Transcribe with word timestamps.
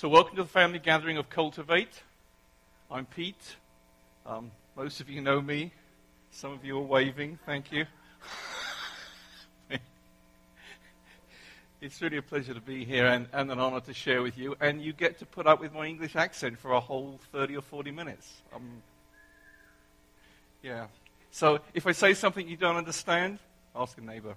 So, 0.00 0.08
welcome 0.08 0.34
to 0.36 0.44
the 0.44 0.48
family 0.48 0.78
gathering 0.78 1.18
of 1.18 1.28
Cultivate. 1.28 2.02
I'm 2.90 3.04
Pete. 3.04 3.56
Um, 4.24 4.50
most 4.74 5.02
of 5.02 5.10
you 5.10 5.20
know 5.20 5.42
me. 5.42 5.72
Some 6.30 6.52
of 6.52 6.64
you 6.64 6.78
are 6.78 6.82
waving. 6.82 7.38
Thank 7.44 7.70
you. 7.70 7.84
it's 11.82 12.00
really 12.00 12.16
a 12.16 12.22
pleasure 12.22 12.54
to 12.54 12.62
be 12.62 12.82
here 12.82 13.08
and, 13.08 13.26
and, 13.34 13.52
an 13.52 13.60
honor 13.60 13.80
to 13.80 13.92
share 13.92 14.22
with 14.22 14.38
you. 14.38 14.56
And 14.58 14.80
you 14.80 14.94
get 14.94 15.18
to 15.18 15.26
put 15.26 15.46
up 15.46 15.60
with 15.60 15.74
my 15.74 15.84
English 15.84 16.16
accent 16.16 16.58
for 16.58 16.72
a 16.72 16.80
whole 16.80 17.20
30 17.32 17.58
or 17.58 17.60
40 17.60 17.90
minutes. 17.90 18.40
Um, 18.54 18.82
yeah. 20.62 20.86
So, 21.30 21.60
if 21.74 21.86
I 21.86 21.92
say 21.92 22.14
something 22.14 22.48
you 22.48 22.56
don't 22.56 22.76
understand, 22.76 23.38
ask 23.76 23.98
a 23.98 24.00
neighbor. 24.00 24.34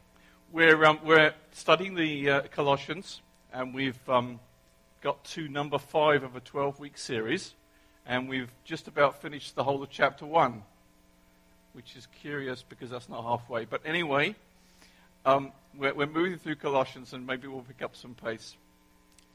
We're, 0.52 0.84
um, 0.84 1.00
we're 1.05 1.34
studying 1.54 1.95
the 1.95 2.30
uh, 2.30 2.41
Colossians, 2.52 3.21
and 3.54 3.73
we've 3.73 4.09
um, 4.09 4.41
got 5.04 5.21
to 5.25 5.49
number 5.49 5.77
five 5.77 6.23
of 6.23 6.38
a 6.38 6.39
12 6.39 6.79
week 6.79 6.97
series, 6.97 7.55
and 8.05 8.30
we've 8.30 8.49
just 8.63 8.88
about 8.88 9.21
finished 9.21 9.53
the 9.53 9.61
whole 9.61 9.84
of 9.84 9.89
chapter 9.89 10.25
one, 10.25 10.63
which 11.73 11.98
is 11.98 12.07
curious 12.21 12.63
because 12.63 12.89
that's 12.89 13.09
not 13.09 13.21
halfway. 13.21 13.66
But 13.66 13.81
anyway, 13.85 14.34
um, 15.25 15.52
we're, 15.77 15.94
we're, 15.94 16.08
moving 16.08 16.39
through 16.39 16.55
Colossians, 16.55 17.11
and 17.11 17.27
maybe 17.27 17.49
we'll 17.49 17.63
pick 17.63 17.81
up 17.81 17.97
some 17.97 18.16
pace. 18.16 18.55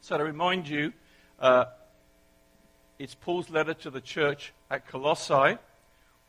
So, 0.01 0.17
to 0.17 0.25
remind 0.25 0.67
you, 0.67 0.95
uh, 1.39 1.67
it's 2.99 3.15
Paul's 3.15 3.51
letter 3.51 3.75
to 3.75 3.91
the 3.91 4.01
church 4.01 4.55
at 4.71 4.89
Colossae, 4.89 5.59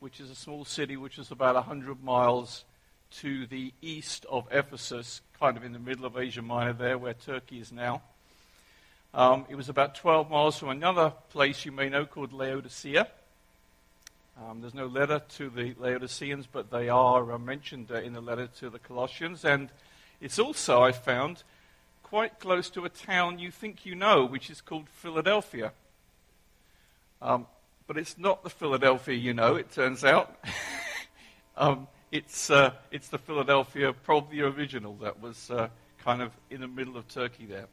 which 0.00 0.20
is 0.20 0.28
a 0.28 0.34
small 0.34 0.66
city 0.66 0.98
which 0.98 1.18
is 1.18 1.30
about 1.30 1.54
100 1.54 2.04
miles 2.04 2.66
to 3.12 3.46
the 3.46 3.72
east 3.80 4.26
of 4.28 4.46
Ephesus, 4.50 5.22
kind 5.40 5.56
of 5.56 5.64
in 5.64 5.72
the 5.72 5.78
middle 5.78 6.04
of 6.04 6.18
Asia 6.18 6.42
Minor, 6.42 6.74
there 6.74 6.98
where 6.98 7.14
Turkey 7.14 7.58
is 7.58 7.72
now. 7.72 8.02
Um, 9.12 9.44
it 9.48 9.56
was 9.56 9.68
about 9.68 9.96
12 9.96 10.30
miles 10.30 10.58
from 10.58 10.68
another 10.68 11.12
place 11.30 11.64
you 11.64 11.72
may 11.72 11.88
know 11.88 12.06
called 12.06 12.32
Laodicea. 12.32 13.08
Um, 14.40 14.60
there's 14.60 14.74
no 14.74 14.86
letter 14.86 15.20
to 15.36 15.50
the 15.50 15.74
Laodiceans, 15.78 16.46
but 16.50 16.70
they 16.70 16.88
are 16.88 17.32
uh, 17.32 17.38
mentioned 17.38 17.90
uh, 17.90 17.96
in 17.96 18.12
the 18.12 18.20
letter 18.20 18.46
to 18.60 18.70
the 18.70 18.78
Colossians. 18.78 19.44
And 19.44 19.68
it's 20.20 20.38
also, 20.38 20.80
I 20.80 20.92
found, 20.92 21.42
quite 22.04 22.38
close 22.38 22.70
to 22.70 22.84
a 22.84 22.88
town 22.88 23.40
you 23.40 23.50
think 23.50 23.84
you 23.84 23.96
know, 23.96 24.24
which 24.24 24.48
is 24.48 24.60
called 24.60 24.88
Philadelphia. 24.88 25.72
Um, 27.20 27.46
but 27.88 27.98
it's 27.98 28.16
not 28.16 28.44
the 28.44 28.50
Philadelphia 28.50 29.16
you 29.16 29.34
know, 29.34 29.56
it 29.56 29.72
turns 29.72 30.04
out. 30.04 30.38
um, 31.56 31.88
it's, 32.12 32.48
uh, 32.48 32.70
it's 32.92 33.08
the 33.08 33.18
Philadelphia, 33.18 33.92
probably 33.92 34.38
the 34.38 34.46
original, 34.46 34.94
that 35.02 35.20
was 35.20 35.50
uh, 35.50 35.68
kind 35.98 36.22
of 36.22 36.30
in 36.48 36.60
the 36.60 36.68
middle 36.68 36.96
of 36.96 37.08
Turkey 37.08 37.46
there. 37.46 37.66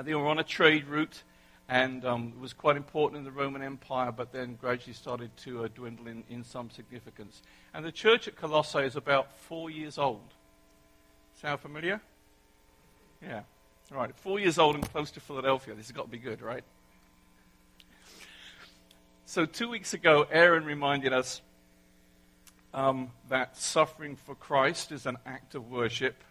They 0.00 0.14
were 0.14 0.26
on 0.26 0.38
a 0.38 0.44
trade 0.44 0.86
route 0.86 1.22
and 1.68 2.04
um, 2.04 2.40
was 2.40 2.52
quite 2.52 2.76
important 2.76 3.18
in 3.18 3.24
the 3.24 3.30
Roman 3.30 3.62
Empire, 3.62 4.12
but 4.12 4.32
then 4.32 4.56
gradually 4.60 4.94
started 4.94 5.34
to 5.38 5.64
uh, 5.64 5.68
dwindle 5.74 6.06
in, 6.06 6.24
in 6.28 6.44
some 6.44 6.70
significance. 6.70 7.42
And 7.72 7.84
the 7.84 7.92
church 7.92 8.28
at 8.28 8.36
Colossae 8.36 8.80
is 8.80 8.96
about 8.96 9.36
four 9.36 9.70
years 9.70 9.98
old. 9.98 10.34
Sound 11.40 11.60
familiar? 11.60 12.00
Yeah. 13.22 13.42
All 13.90 13.98
right. 13.98 14.14
Four 14.16 14.40
years 14.40 14.58
old 14.58 14.74
and 14.74 14.90
close 14.90 15.10
to 15.12 15.20
Philadelphia. 15.20 15.74
This 15.74 15.86
has 15.86 15.92
got 15.92 16.04
to 16.04 16.10
be 16.10 16.18
good, 16.18 16.42
right? 16.42 16.64
So, 19.24 19.46
two 19.46 19.68
weeks 19.68 19.94
ago, 19.94 20.26
Aaron 20.30 20.64
reminded 20.64 21.12
us 21.12 21.40
um, 22.74 23.10
that 23.28 23.56
suffering 23.56 24.16
for 24.16 24.34
Christ 24.34 24.92
is 24.92 25.06
an 25.06 25.16
act 25.24 25.54
of 25.54 25.70
worship 25.70 26.22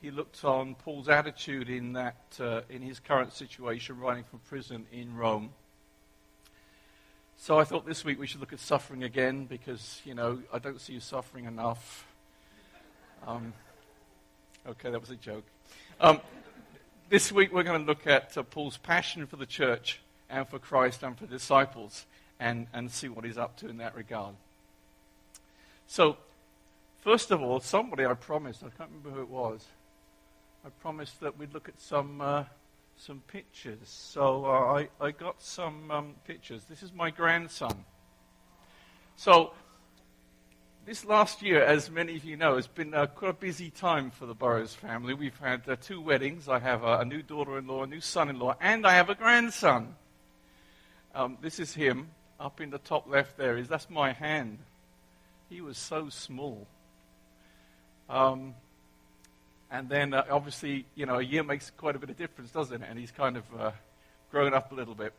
he 0.00 0.10
looked 0.10 0.44
on 0.44 0.74
Paul's 0.76 1.08
attitude 1.08 1.68
in, 1.68 1.94
that, 1.94 2.16
uh, 2.40 2.60
in 2.70 2.82
his 2.82 3.00
current 3.00 3.32
situation, 3.32 3.98
writing 3.98 4.24
from 4.24 4.38
prison 4.40 4.86
in 4.92 5.16
Rome. 5.16 5.50
So 7.36 7.58
I 7.58 7.64
thought 7.64 7.86
this 7.86 8.04
week 8.04 8.18
we 8.18 8.26
should 8.26 8.40
look 8.40 8.52
at 8.52 8.60
suffering 8.60 9.02
again 9.02 9.46
because, 9.46 10.00
you 10.04 10.14
know, 10.14 10.40
I 10.52 10.58
don't 10.58 10.80
see 10.80 10.94
you 10.94 11.00
suffering 11.00 11.46
enough. 11.46 12.06
Um, 13.26 13.52
okay, 14.66 14.90
that 14.90 15.00
was 15.00 15.10
a 15.10 15.16
joke. 15.16 15.44
Um, 16.00 16.20
this 17.08 17.32
week 17.32 17.52
we're 17.52 17.64
going 17.64 17.80
to 17.80 17.86
look 17.86 18.06
at 18.06 18.36
uh, 18.36 18.42
Paul's 18.42 18.76
passion 18.76 19.26
for 19.26 19.36
the 19.36 19.46
church 19.46 20.00
and 20.30 20.46
for 20.48 20.58
Christ 20.58 21.02
and 21.02 21.18
for 21.18 21.26
disciples 21.26 22.06
and, 22.38 22.66
and 22.72 22.90
see 22.90 23.08
what 23.08 23.24
he's 23.24 23.38
up 23.38 23.56
to 23.58 23.68
in 23.68 23.78
that 23.78 23.96
regard. 23.96 24.34
So, 25.86 26.18
first 27.00 27.30
of 27.30 27.42
all, 27.42 27.60
somebody 27.60 28.04
I 28.04 28.14
promised, 28.14 28.62
I 28.62 28.68
can't 28.68 28.90
remember 28.90 29.10
who 29.10 29.22
it 29.22 29.28
was, 29.28 29.66
I 30.64 30.70
promised 30.80 31.20
that 31.20 31.38
we'd 31.38 31.54
look 31.54 31.68
at 31.68 31.80
some 31.80 32.20
uh, 32.20 32.44
some 32.96 33.22
pictures. 33.28 33.78
So 33.84 34.44
uh, 34.44 34.48
I, 34.80 34.88
I 35.00 35.10
got 35.12 35.40
some 35.40 35.90
um, 35.90 36.14
pictures. 36.26 36.64
This 36.64 36.82
is 36.82 36.92
my 36.92 37.10
grandson. 37.10 37.84
So 39.16 39.52
this 40.84 41.04
last 41.04 41.42
year, 41.42 41.62
as 41.62 41.90
many 41.90 42.16
of 42.16 42.24
you 42.24 42.36
know, 42.36 42.56
has 42.56 42.66
been 42.66 42.94
uh, 42.94 43.06
quite 43.06 43.30
a 43.30 43.34
busy 43.34 43.70
time 43.70 44.10
for 44.10 44.26
the 44.26 44.34
Burrows 44.34 44.74
family. 44.74 45.14
We've 45.14 45.38
had 45.38 45.68
uh, 45.68 45.76
two 45.80 46.00
weddings. 46.00 46.48
I 46.48 46.58
have 46.58 46.82
a, 46.82 47.00
a 47.00 47.04
new 47.04 47.22
daughter-in-law, 47.22 47.84
a 47.84 47.86
new 47.86 48.00
son-in-law, 48.00 48.56
and 48.60 48.86
I 48.86 48.94
have 48.94 49.10
a 49.10 49.14
grandson. 49.14 49.94
Um, 51.14 51.38
this 51.40 51.60
is 51.60 51.74
him 51.74 52.08
up 52.40 52.60
in 52.60 52.70
the 52.70 52.78
top 52.78 53.08
left. 53.08 53.36
There 53.36 53.56
is 53.56 53.68
that's 53.68 53.90
my 53.90 54.12
hand. 54.12 54.58
He 55.48 55.60
was 55.60 55.78
so 55.78 56.08
small. 56.08 56.66
Um, 58.08 58.54
and 59.70 59.88
then 59.88 60.14
uh, 60.14 60.24
obviously, 60.30 60.86
you 60.94 61.06
know, 61.06 61.18
a 61.18 61.22
year 61.22 61.42
makes 61.42 61.70
quite 61.70 61.94
a 61.94 61.98
bit 61.98 62.10
of 62.10 62.16
difference, 62.16 62.50
doesn't 62.50 62.82
it? 62.82 62.86
And 62.88 62.98
he's 62.98 63.10
kind 63.10 63.36
of 63.36 63.44
uh, 63.58 63.70
grown 64.30 64.54
up 64.54 64.72
a 64.72 64.74
little 64.74 64.94
bit. 64.94 65.12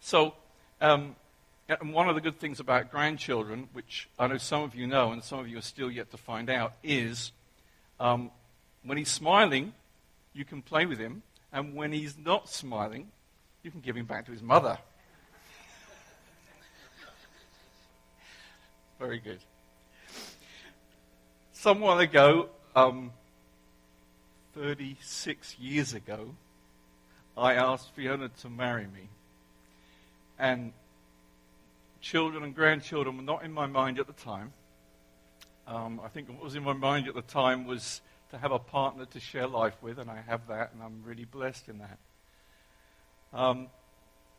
So, 0.00 0.34
um, 0.80 1.16
and 1.68 1.92
one 1.92 2.08
of 2.08 2.14
the 2.14 2.20
good 2.20 2.40
things 2.40 2.60
about 2.60 2.90
grandchildren, 2.90 3.68
which 3.72 4.08
I 4.18 4.26
know 4.26 4.38
some 4.38 4.62
of 4.62 4.74
you 4.74 4.86
know 4.86 5.12
and 5.12 5.22
some 5.22 5.38
of 5.38 5.48
you 5.48 5.58
are 5.58 5.62
still 5.62 5.90
yet 5.90 6.10
to 6.12 6.16
find 6.16 6.50
out, 6.50 6.72
is 6.82 7.32
um, 8.00 8.30
when 8.84 8.98
he's 8.98 9.10
smiling, 9.10 9.72
you 10.32 10.44
can 10.44 10.62
play 10.62 10.86
with 10.86 10.98
him. 10.98 11.22
And 11.52 11.74
when 11.74 11.92
he's 11.92 12.16
not 12.18 12.48
smiling, 12.48 13.08
you 13.62 13.70
can 13.70 13.80
give 13.80 13.96
him 13.96 14.06
back 14.06 14.26
to 14.26 14.32
his 14.32 14.42
mother. 14.42 14.78
Very 18.98 19.18
good. 19.18 19.40
Some 21.52 21.80
while 21.80 21.98
ago, 21.98 22.48
um, 22.78 23.12
36 24.54 25.58
years 25.58 25.94
ago, 25.94 26.34
I 27.36 27.54
asked 27.54 27.90
Fiona 27.94 28.28
to 28.40 28.48
marry 28.48 28.84
me. 28.84 29.08
And 30.38 30.72
children 32.00 32.44
and 32.44 32.54
grandchildren 32.54 33.16
were 33.16 33.22
not 33.22 33.44
in 33.44 33.52
my 33.52 33.66
mind 33.66 33.98
at 33.98 34.06
the 34.06 34.12
time. 34.12 34.52
Um, 35.66 36.00
I 36.04 36.08
think 36.08 36.28
what 36.28 36.42
was 36.42 36.54
in 36.54 36.62
my 36.62 36.72
mind 36.72 37.08
at 37.08 37.14
the 37.14 37.22
time 37.22 37.66
was 37.66 38.00
to 38.30 38.38
have 38.38 38.52
a 38.52 38.58
partner 38.58 39.06
to 39.06 39.20
share 39.20 39.46
life 39.46 39.74
with, 39.82 39.98
and 39.98 40.10
I 40.10 40.22
have 40.26 40.46
that, 40.48 40.72
and 40.72 40.82
I'm 40.82 41.02
really 41.04 41.24
blessed 41.24 41.68
in 41.68 41.78
that. 41.78 41.98
Um, 43.32 43.66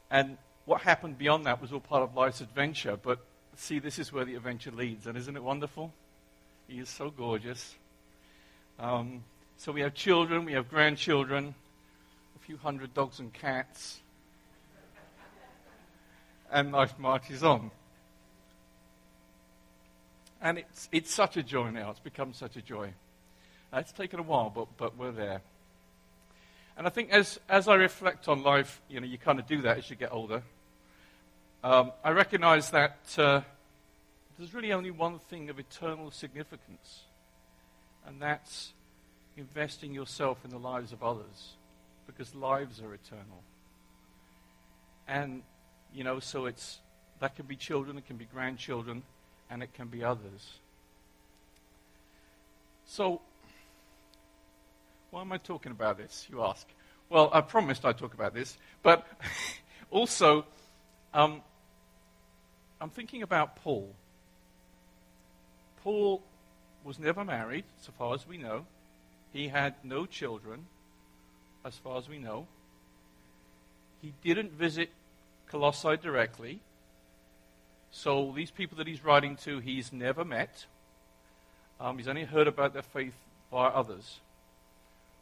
and 0.10 0.38
what 0.66 0.82
happened 0.82 1.18
beyond 1.18 1.46
that 1.46 1.62
was 1.62 1.74
all 1.74 1.80
part 1.82 2.04
of 2.04 2.16
life's 2.16 2.42
adventure. 2.42 2.98
But 3.02 3.20
see, 3.56 3.80
this 3.80 4.00
is 4.00 4.14
where 4.14 4.26
the 4.26 4.36
adventure 4.36 4.72
leads, 4.72 5.08
and 5.08 5.18
isn't 5.18 5.36
it 5.36 5.44
wonderful? 5.44 5.94
He 6.68 6.80
is 6.80 6.90
so 6.90 7.10
gorgeous. 7.10 7.76
Um, 8.80 9.26
so 9.58 9.74
we 9.74 9.82
have 9.82 9.94
children, 9.94 10.46
we 10.46 10.54
have 10.54 10.70
grandchildren, 10.70 11.54
a 12.34 12.40
few 12.40 12.56
hundred 12.56 12.94
dogs 12.94 13.20
and 13.20 13.34
cats, 13.34 14.00
and 16.50 16.72
life 16.72 16.98
marches 16.98 17.44
on. 17.44 17.72
And 20.42 20.60
it's, 20.60 20.88
it's 20.94 21.14
such 21.14 21.36
a 21.36 21.44
joy 21.44 21.72
now. 21.72 21.90
It's 21.90 22.00
become 22.00 22.34
such 22.34 22.56
a 22.56 22.62
joy. 22.62 22.94
Uh, 23.74 23.80
it's 23.80 23.92
taken 23.92 24.18
a 24.18 24.24
while, 24.24 24.50
but, 24.50 24.68
but 24.78 24.98
we're 24.98 25.12
there. 25.12 25.42
And 26.78 26.88
I 26.88 26.90
think 26.90 27.10
as, 27.10 27.38
as 27.50 27.68
I 27.68 27.76
reflect 27.76 28.30
on 28.30 28.44
life, 28.44 28.82
you 28.88 29.02
know, 29.02 29.08
you 29.08 29.18
kind 29.18 29.40
of 29.40 29.46
do 29.46 29.62
that 29.64 29.80
as 29.80 29.90
you 29.90 29.98
get 29.98 30.14
older. 30.14 30.42
Um, 31.66 31.92
I 32.02 32.12
recognize 32.12 32.72
that 32.72 32.98
uh, 33.18 33.42
there's 34.38 34.54
really 34.54 34.72
only 34.72 34.92
one 34.92 35.20
thing 35.20 35.50
of 35.50 35.60
eternal 35.60 36.12
significance 36.12 37.02
and 38.10 38.20
that's 38.20 38.74
investing 39.38 39.94
yourself 39.94 40.40
in 40.44 40.50
the 40.50 40.58
lives 40.58 40.92
of 40.92 41.04
others 41.04 41.54
because 42.08 42.34
lives 42.34 42.82
are 42.82 42.92
eternal. 42.92 43.44
And, 45.08 45.44
you 45.94 46.04
know, 46.04 46.20
so 46.20 46.48
it's 46.48 46.80
that 47.20 47.36
can 47.36 47.46
be 47.46 47.56
children, 47.56 48.00
it 48.00 48.08
can 48.08 48.18
be 48.18 48.26
grandchildren, 48.26 49.04
and 49.50 49.62
it 49.62 49.74
can 49.76 49.88
be 49.88 50.04
others. 50.04 50.58
So, 52.88 53.22
why 55.12 55.22
am 55.22 55.32
I 55.32 55.38
talking 55.38 55.72
about 55.72 55.98
this, 55.98 56.26
you 56.32 56.44
ask? 56.44 56.66
Well, 57.10 57.30
I 57.32 57.42
promised 57.42 57.86
I'd 57.86 57.98
talk 58.00 58.16
about 58.16 58.34
this, 58.34 58.58
but 58.82 59.06
also, 59.92 60.46
um, 61.14 61.42
I'm 62.82 62.90
thinking 62.90 63.22
about 63.22 63.58
Paul. 63.58 63.94
Paul 65.84 66.24
was 66.84 67.00
never 67.00 67.24
married, 67.24 67.66
so 67.82 67.92
far 67.98 68.14
as 68.14 68.28
we 68.28 68.38
know. 68.38 68.66
He 69.34 69.48
had 69.48 69.76
no 69.84 70.06
children, 70.06 70.66
as 71.64 71.76
far 71.76 71.98
as 71.98 72.08
we 72.10 72.18
know. 72.18 72.48
he 74.02 74.14
didn't 74.24 74.54
visit 74.54 74.90
Colossae 75.48 75.98
directly. 75.98 76.62
So 77.92 78.32
these 78.36 78.52
people 78.52 78.78
that 78.78 78.88
he's 78.88 79.04
writing 79.04 79.36
to, 79.44 79.60
he's 79.60 79.92
never 79.92 80.24
met. 80.24 80.66
Um, 81.80 81.98
he's 81.98 82.08
only 82.08 82.24
heard 82.24 82.48
about 82.48 82.74
their 82.74 82.84
faith 82.84 83.16
by 83.52 83.66
others. 83.66 84.20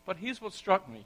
But 0.05 0.17
here's 0.17 0.41
what 0.41 0.53
struck 0.53 0.87
me 0.89 1.05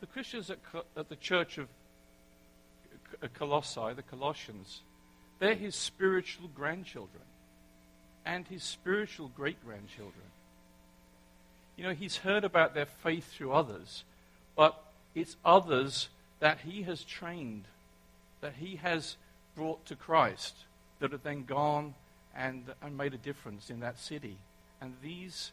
the 0.00 0.06
Christians 0.06 0.50
at, 0.50 0.58
at 0.96 1.08
the 1.08 1.16
church 1.16 1.58
of 1.58 1.68
Colossae, 3.34 3.94
the 3.96 4.02
Colossians, 4.02 4.82
they're 5.40 5.54
his 5.54 5.74
spiritual 5.74 6.48
grandchildren 6.48 7.22
and 8.28 8.46
his 8.46 8.62
spiritual 8.62 9.30
great 9.34 9.56
grandchildren. 9.64 10.26
You 11.76 11.84
know, 11.84 11.94
he's 11.94 12.18
heard 12.18 12.44
about 12.44 12.74
their 12.74 12.86
faith 12.86 13.32
through 13.32 13.52
others, 13.52 14.04
but 14.54 14.78
it's 15.14 15.36
others 15.44 16.10
that 16.38 16.58
he 16.60 16.82
has 16.82 17.02
trained, 17.04 17.64
that 18.42 18.52
he 18.60 18.76
has 18.76 19.16
brought 19.56 19.86
to 19.86 19.96
Christ, 19.96 20.54
that 21.00 21.12
have 21.12 21.22
then 21.22 21.44
gone 21.44 21.94
and, 22.36 22.64
and 22.82 22.98
made 22.98 23.14
a 23.14 23.18
difference 23.18 23.70
in 23.70 23.80
that 23.80 23.98
city. 23.98 24.36
And 24.82 24.94
these 25.02 25.52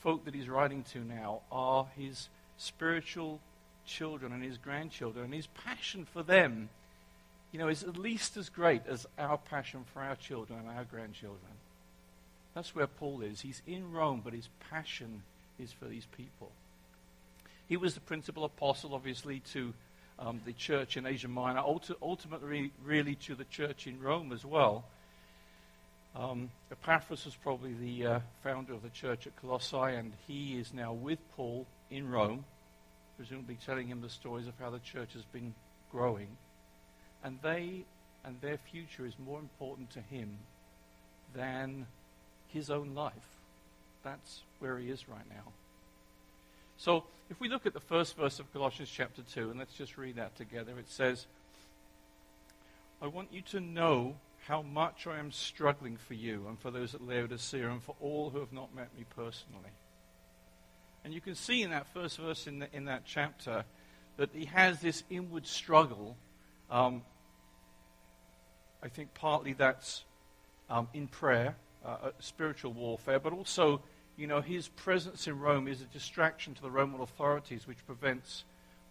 folk 0.00 0.24
that 0.24 0.34
he's 0.34 0.48
writing 0.48 0.82
to 0.92 0.98
now 0.98 1.42
are 1.52 1.86
his 1.96 2.28
spiritual 2.56 3.38
children 3.86 4.32
and 4.32 4.42
his 4.42 4.58
grandchildren, 4.58 5.26
and 5.26 5.34
his 5.34 5.46
passion 5.46 6.04
for 6.04 6.24
them, 6.24 6.68
you 7.52 7.60
know, 7.60 7.68
is 7.68 7.84
at 7.84 7.96
least 7.96 8.36
as 8.36 8.48
great 8.48 8.82
as 8.88 9.06
our 9.18 9.38
passion 9.38 9.84
for 9.92 10.02
our 10.02 10.16
children 10.16 10.58
and 10.58 10.76
our 10.76 10.84
grandchildren. 10.84 11.52
That's 12.58 12.74
where 12.74 12.88
Paul 12.88 13.22
is. 13.22 13.40
He's 13.40 13.62
in 13.68 13.92
Rome, 13.92 14.20
but 14.24 14.32
his 14.32 14.48
passion 14.68 15.22
is 15.60 15.70
for 15.70 15.84
these 15.84 16.06
people. 16.16 16.50
He 17.68 17.76
was 17.76 17.94
the 17.94 18.00
principal 18.00 18.44
apostle, 18.44 18.96
obviously, 18.96 19.38
to 19.52 19.72
um, 20.18 20.40
the 20.44 20.52
church 20.54 20.96
in 20.96 21.06
Asia 21.06 21.28
Minor, 21.28 21.62
ultimately, 22.02 22.72
really 22.84 23.14
to 23.14 23.36
the 23.36 23.44
church 23.44 23.86
in 23.86 24.02
Rome 24.02 24.32
as 24.32 24.44
well. 24.44 24.86
Um, 26.16 26.50
Epaphras 26.72 27.26
was 27.26 27.36
probably 27.36 27.74
the 27.74 28.06
uh, 28.06 28.20
founder 28.42 28.72
of 28.72 28.82
the 28.82 28.88
church 28.88 29.28
at 29.28 29.36
Colossae, 29.36 29.94
and 29.94 30.12
he 30.26 30.58
is 30.58 30.74
now 30.74 30.92
with 30.92 31.20
Paul 31.36 31.64
in 31.92 32.10
Rome, 32.10 32.44
presumably 33.16 33.56
telling 33.64 33.86
him 33.86 34.00
the 34.00 34.10
stories 34.10 34.48
of 34.48 34.54
how 34.58 34.70
the 34.70 34.80
church 34.80 35.12
has 35.12 35.24
been 35.26 35.54
growing. 35.92 36.36
And 37.22 37.38
they 37.40 37.84
and 38.24 38.40
their 38.40 38.58
future 38.58 39.06
is 39.06 39.14
more 39.16 39.38
important 39.38 39.90
to 39.90 40.00
him 40.00 40.38
than 41.36 41.86
his 42.48 42.70
own 42.70 42.94
life. 42.94 43.12
That's 44.02 44.42
where 44.58 44.78
he 44.78 44.90
is 44.90 45.08
right 45.08 45.28
now. 45.28 45.52
So, 46.76 47.04
if 47.30 47.40
we 47.40 47.48
look 47.48 47.66
at 47.66 47.74
the 47.74 47.80
first 47.80 48.16
verse 48.16 48.38
of 48.38 48.52
Colossians 48.52 48.90
chapter 48.90 49.22
2, 49.22 49.50
and 49.50 49.58
let's 49.58 49.74
just 49.74 49.98
read 49.98 50.16
that 50.16 50.36
together, 50.36 50.78
it 50.78 50.88
says, 50.88 51.26
I 53.02 53.06
want 53.06 53.32
you 53.32 53.42
to 53.42 53.60
know 53.60 54.16
how 54.46 54.62
much 54.62 55.06
I 55.06 55.18
am 55.18 55.30
struggling 55.30 55.96
for 55.96 56.14
you 56.14 56.46
and 56.48 56.58
for 56.58 56.70
those 56.70 56.94
at 56.94 57.02
Laodicea 57.02 57.68
and 57.68 57.82
for 57.82 57.94
all 58.00 58.30
who 58.30 58.40
have 58.40 58.52
not 58.52 58.74
met 58.74 58.88
me 58.96 59.04
personally. 59.14 59.70
And 61.04 61.12
you 61.12 61.20
can 61.20 61.34
see 61.34 61.62
in 61.62 61.70
that 61.70 61.86
first 61.92 62.18
verse 62.18 62.46
in, 62.46 62.60
the, 62.60 62.68
in 62.72 62.86
that 62.86 63.02
chapter 63.04 63.64
that 64.16 64.30
he 64.32 64.46
has 64.46 64.80
this 64.80 65.04
inward 65.10 65.46
struggle. 65.46 66.16
Um, 66.70 67.02
I 68.82 68.88
think 68.88 69.14
partly 69.14 69.52
that's 69.52 70.04
um, 70.70 70.88
in 70.92 71.08
prayer, 71.08 71.56
uh, 71.84 72.10
spiritual 72.18 72.72
warfare, 72.72 73.18
but 73.18 73.32
also 73.32 73.82
you 74.18 74.26
know, 74.26 74.40
his 74.40 74.66
presence 74.66 75.28
in 75.28 75.38
Rome 75.38 75.68
is 75.68 75.80
a 75.80 75.84
distraction 75.84 76.52
to 76.54 76.62
the 76.62 76.70
Roman 76.70 77.00
authorities, 77.00 77.68
which 77.68 77.86
prevents 77.86 78.42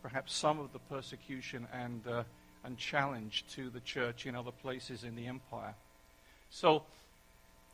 perhaps 0.01 0.34
some 0.34 0.57
of 0.57 0.72
the 0.72 0.80
persecution 0.80 1.68
and, 1.74 2.01
uh, 2.07 2.24
and 2.63 2.78
challenge 2.78 3.44
to 3.50 3.69
the 3.69 3.81
church 3.81 4.25
in 4.25 4.36
other 4.36 4.51
places 4.51 5.04
in 5.04 5.18
the 5.18 5.28
empire. 5.28 5.75
So 6.50 6.84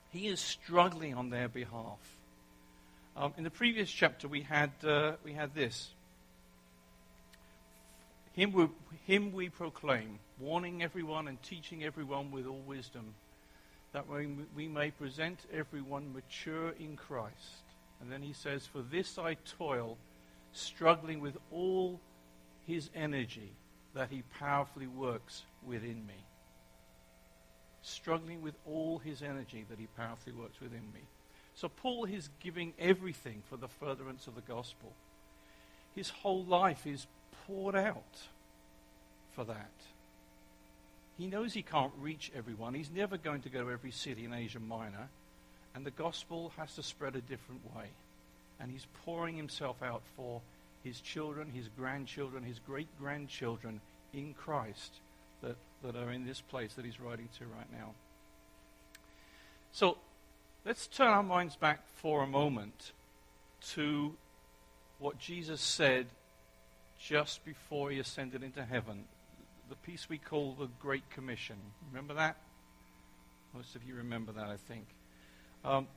he 0.09 0.27
is 0.27 0.39
struggling 0.39 1.13
on 1.13 1.29
their 1.29 1.47
behalf. 1.47 1.99
Um, 3.15 3.35
in 3.37 3.43
the 3.43 3.51
previous 3.51 3.91
chapter, 3.91 4.27
we 4.27 4.41
had, 4.41 4.71
uh, 4.83 5.13
we 5.23 5.33
had 5.33 5.53
this. 5.53 5.91
Him 8.33 8.51
we, 8.51 8.67
him 9.05 9.31
we 9.31 9.49
proclaim, 9.49 10.17
warning 10.39 10.81
everyone 10.81 11.27
and 11.27 11.39
teaching 11.43 11.83
everyone 11.83 12.31
with 12.31 12.47
all 12.47 12.63
wisdom 12.65 13.13
that 13.93 14.05
we 14.09 14.67
may 14.67 14.91
present 14.91 15.39
everyone 15.53 16.13
mature 16.13 16.73
in 16.79 16.95
Christ. 16.95 17.63
And 18.01 18.11
then 18.11 18.21
he 18.21 18.33
says, 18.33 18.65
For 18.65 18.81
this 18.81 19.17
I 19.17 19.35
toil, 19.57 19.97
struggling 20.51 21.21
with 21.21 21.37
all 21.51 22.01
his 22.65 22.89
energy 22.95 23.53
that 23.93 24.09
he 24.09 24.23
powerfully 24.39 24.87
works 24.87 25.43
within 25.65 26.05
me. 26.07 26.25
Struggling 27.83 28.41
with 28.41 28.55
all 28.65 28.97
his 28.97 29.21
energy 29.21 29.65
that 29.69 29.79
he 29.79 29.87
powerfully 29.95 30.33
works 30.33 30.59
within 30.59 30.91
me. 30.93 31.01
So 31.53 31.69
Paul 31.69 32.05
is 32.05 32.29
giving 32.39 32.73
everything 32.79 33.43
for 33.47 33.57
the 33.57 33.67
furtherance 33.67 34.25
of 34.25 34.33
the 34.33 34.41
gospel. 34.41 34.91
His 35.95 36.09
whole 36.09 36.43
life 36.43 36.87
is 36.87 37.05
poured 37.45 37.75
out 37.75 38.17
for 39.31 39.43
that. 39.43 39.71
He 41.17 41.27
knows 41.27 41.53
he 41.53 41.61
can't 41.61 41.93
reach 41.99 42.31
everyone. 42.35 42.73
He's 42.73 42.89
never 42.89 43.17
going 43.17 43.41
to 43.41 43.49
go 43.49 43.63
to 43.63 43.71
every 43.71 43.91
city 43.91 44.25
in 44.25 44.33
Asia 44.33 44.59
Minor. 44.59 45.09
And 45.75 45.85
the 45.85 45.91
gospel 45.91 46.51
has 46.57 46.75
to 46.75 46.83
spread 46.83 47.15
a 47.15 47.21
different 47.21 47.61
way. 47.75 47.85
And 48.59 48.71
he's 48.71 48.87
pouring 49.05 49.35
himself 49.35 49.81
out 49.83 50.01
for 50.15 50.41
his 50.83 50.99
children, 51.01 51.51
his 51.51 51.69
grandchildren, 51.77 52.43
his 52.43 52.59
great 52.59 52.87
grandchildren 52.99 53.79
in 54.13 54.33
Christ 54.33 54.93
that, 55.41 55.55
that 55.83 55.95
are 55.95 56.11
in 56.11 56.25
this 56.25 56.41
place 56.41 56.73
that 56.73 56.85
he's 56.85 56.99
writing 56.99 57.29
to 57.39 57.45
right 57.45 57.71
now. 57.71 57.91
So 59.71 59.97
let's 60.65 60.87
turn 60.87 61.07
our 61.07 61.23
minds 61.23 61.55
back 61.55 61.81
for 61.95 62.23
a 62.23 62.27
moment 62.27 62.91
to 63.71 64.13
what 64.99 65.19
Jesus 65.19 65.61
said 65.61 66.07
just 66.99 67.43
before 67.43 67.89
he 67.91 67.99
ascended 67.99 68.43
into 68.43 68.63
heaven 68.63 69.05
the 69.73 69.91
piece 69.91 70.07
we 70.07 70.19
call 70.19 70.53
the 70.53 70.67
Great 70.79 71.09
Commission. 71.09 71.55
Remember 71.91 72.13
that? 72.13 72.37
Most 73.55 73.75
of 73.75 73.83
you 73.83 73.95
remember 73.95 74.31
that, 74.33 74.45
I 74.45 74.57
think. 74.67 74.85
Um, 75.65 75.87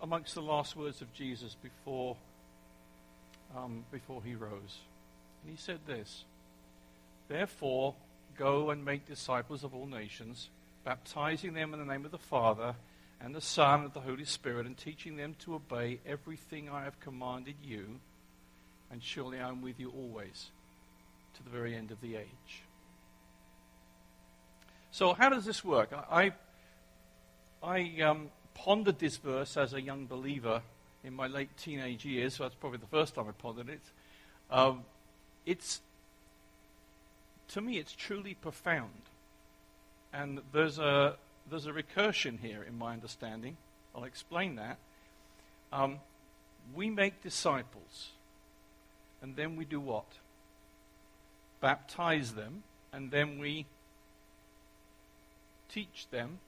amongst 0.00 0.34
the 0.34 0.40
last 0.40 0.76
words 0.76 1.02
of 1.02 1.12
Jesus 1.12 1.54
before, 1.62 2.16
um, 3.54 3.84
before 3.92 4.22
he 4.24 4.34
rose. 4.34 4.78
And 5.42 5.50
he 5.50 5.58
said 5.58 5.80
this 5.86 6.24
Therefore, 7.28 7.96
go 8.38 8.70
and 8.70 8.82
make 8.82 9.06
disciples 9.06 9.62
of 9.62 9.74
all 9.74 9.86
nations, 9.86 10.48
baptizing 10.82 11.52
them 11.52 11.74
in 11.74 11.80
the 11.80 11.92
name 11.92 12.06
of 12.06 12.12
the 12.12 12.18
Father 12.18 12.74
and 13.20 13.34
the 13.34 13.42
Son 13.42 13.84
and 13.84 13.92
the 13.92 14.00
Holy 14.00 14.24
Spirit, 14.24 14.64
and 14.64 14.74
teaching 14.74 15.16
them 15.16 15.36
to 15.40 15.54
obey 15.54 16.00
everything 16.06 16.70
I 16.70 16.84
have 16.84 16.98
commanded 16.98 17.56
you. 17.62 18.00
And 18.90 19.02
surely 19.02 19.38
I 19.38 19.50
am 19.50 19.60
with 19.60 19.78
you 19.78 19.90
always 19.90 20.50
to 21.34 21.42
the 21.42 21.50
very 21.50 21.76
end 21.76 21.90
of 21.90 22.00
the 22.00 22.16
age. 22.16 22.62
So, 24.92 25.14
how 25.14 25.28
does 25.28 25.44
this 25.44 25.64
work? 25.64 25.90
I, 26.10 26.32
I 27.62 28.00
um, 28.02 28.30
pondered 28.54 28.98
this 28.98 29.16
verse 29.16 29.56
as 29.56 29.72
a 29.72 29.80
young 29.80 30.06
believer 30.06 30.62
in 31.04 31.14
my 31.14 31.26
late 31.26 31.56
teenage 31.56 32.04
years, 32.04 32.34
so 32.34 32.44
that's 32.44 32.54
probably 32.54 32.78
the 32.78 32.86
first 32.86 33.14
time 33.14 33.26
I 33.28 33.32
pondered 33.32 33.68
it. 33.68 33.80
Um, 34.50 34.82
it's, 35.46 35.80
to 37.48 37.60
me, 37.60 37.78
it's 37.78 37.92
truly 37.92 38.34
profound. 38.34 38.90
And 40.12 40.40
there's 40.52 40.78
a, 40.78 41.16
there's 41.48 41.66
a 41.66 41.72
recursion 41.72 42.40
here 42.40 42.62
in 42.62 42.76
my 42.76 42.92
understanding. 42.92 43.56
I'll 43.94 44.04
explain 44.04 44.56
that. 44.56 44.78
Um, 45.72 45.98
we 46.74 46.90
make 46.90 47.22
disciples, 47.22 48.10
and 49.22 49.36
then 49.36 49.56
we 49.56 49.64
do 49.64 49.80
what? 49.80 50.06
baptize 51.60 52.32
them, 52.32 52.62
and 52.92 53.10
then 53.10 53.38
we 53.38 53.66
teach 55.72 56.06
them 56.10 56.38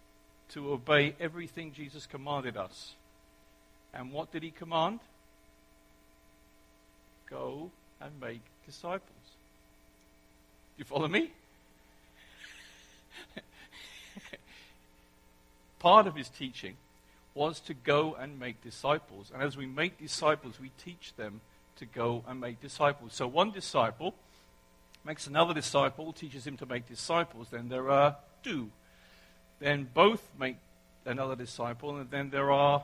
to 0.51 0.73
obey 0.73 1.15
everything 1.19 1.73
Jesus 1.73 2.07
commanded 2.07 2.57
us. 2.57 2.95
And 3.95 4.13
what 4.13 4.33
did 4.33 4.43
he 4.43 4.51
command? 4.51 5.01
Go 7.29 7.71
and 8.01 8.11
make 8.21 8.43
disciples. 8.67 9.01
Do 10.77 10.79
you 10.79 10.85
follow 10.85 11.09
me? 11.09 11.31
Part 15.79 16.07
of 16.07 16.15
his 16.15 16.29
teaching 16.29 16.77
was 17.35 17.61
to 17.61 17.75
go 17.75 18.15
and 18.19 18.39
make 18.39 18.63
disciples. 18.63 19.31
And 19.33 19.43
as 19.43 19.57
we 19.57 19.67
make 19.67 19.99
disciples, 19.99 20.61
we 20.61 20.71
teach 20.83 21.15
them 21.17 21.41
to 21.77 21.87
go 21.87 22.25
and 22.29 22.41
make 22.41 22.61
disciples. 22.61 23.15
So 23.15 23.27
one 23.27 23.51
disciple 23.51 24.15
makes 25.05 25.27
another 25.27 25.55
disciple, 25.55 26.13
teaches 26.13 26.47
him 26.47 26.57
to 26.59 26.67
make 26.67 26.87
disciples, 26.89 27.49
then 27.51 27.69
there 27.69 27.91
are 27.91 28.17
two. 28.43 28.71
Then 29.63 29.89
both 29.95 30.21
make 30.41 30.57
another 31.07 31.37
disciple, 31.37 31.97
and 31.97 32.11
then 32.11 32.31
there 32.31 32.51
are 32.51 32.83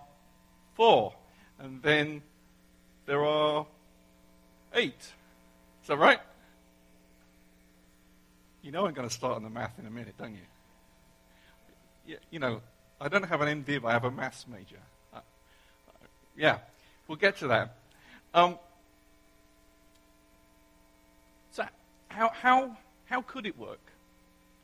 four. 0.75 1.13
And 1.59 1.83
then 1.83 2.23
there 3.05 3.25
are 3.25 3.67
eight. 4.73 5.13
Is 5.83 5.89
that 5.89 5.99
right? 5.99 6.21
You 8.63 8.71
know 8.71 8.87
I'm 8.87 8.95
going 8.95 9.09
to 9.09 9.15
start 9.15 9.35
on 9.35 9.43
the 9.43 9.51
math 9.51 9.77
in 9.81 9.87
a 9.87 9.91
minute, 9.91 10.15
don't 10.17 10.37
you? 12.07 12.17
You 12.31 12.39
know, 12.39 12.61
I 13.01 13.09
don't 13.09 13.25
have 13.25 13.41
an 13.41 13.65
MD, 13.65 13.83
but 13.83 13.89
I 13.89 13.93
have 13.95 14.05
a 14.05 14.13
maths 14.13 14.47
major. 14.47 14.79
Uh, 15.13 15.19
yeah, 16.37 16.59
we'll 17.09 17.19
get 17.19 17.39
to 17.39 17.49
that. 17.49 17.75
Um, 18.33 18.57
so, 21.51 21.65
how, 22.07 22.29
how, 22.29 22.77
how 23.07 23.23
could 23.23 23.47
it 23.47 23.59
work? 23.59 23.81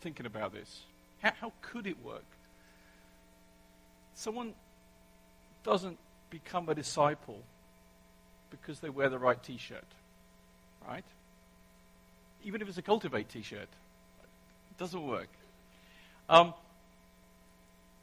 Thinking 0.00 0.26
about 0.26 0.52
this. 0.52 0.84
How, 1.24 1.32
how 1.40 1.52
could 1.62 1.86
it 1.86 1.96
work? 2.04 2.26
Someone 4.14 4.52
doesn't 5.64 5.98
become 6.28 6.68
a 6.68 6.74
disciple 6.74 7.40
because 8.50 8.80
they 8.80 8.90
wear 8.90 9.08
the 9.08 9.18
right 9.18 9.42
t 9.42 9.56
shirt, 9.56 9.86
right? 10.86 11.04
Even 12.44 12.60
if 12.60 12.68
it's 12.68 12.78
a 12.78 12.82
cultivate 12.82 13.30
t 13.30 13.42
shirt, 13.42 13.60
it 13.62 14.78
doesn't 14.78 15.04
work. 15.06 15.28
Um, 16.28 16.52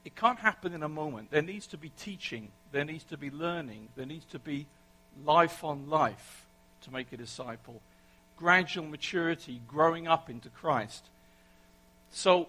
it 0.04 0.16
can't 0.16 0.40
happen 0.40 0.74
in 0.74 0.82
a 0.82 0.90
moment. 0.90 1.30
There 1.30 1.44
needs 1.44 1.68
to 1.68 1.78
be 1.78 1.90
teaching, 1.90 2.50
there 2.72 2.84
needs 2.84 3.04
to 3.06 3.18
be 3.18 3.30
learning, 3.30 3.90
there 3.96 4.08
needs 4.08 4.26
to 4.32 4.40
be 4.40 4.66
life 5.24 5.64
on 5.64 5.90
life 5.90 6.48
to 6.82 6.92
make 6.92 7.14
a 7.14 7.18
disciple, 7.18 7.82
gradual 8.36 8.88
maturity, 8.88 9.62
growing 9.68 10.08
up 10.08 10.28
into 10.28 10.50
Christ. 10.50 11.06
So, 12.10 12.48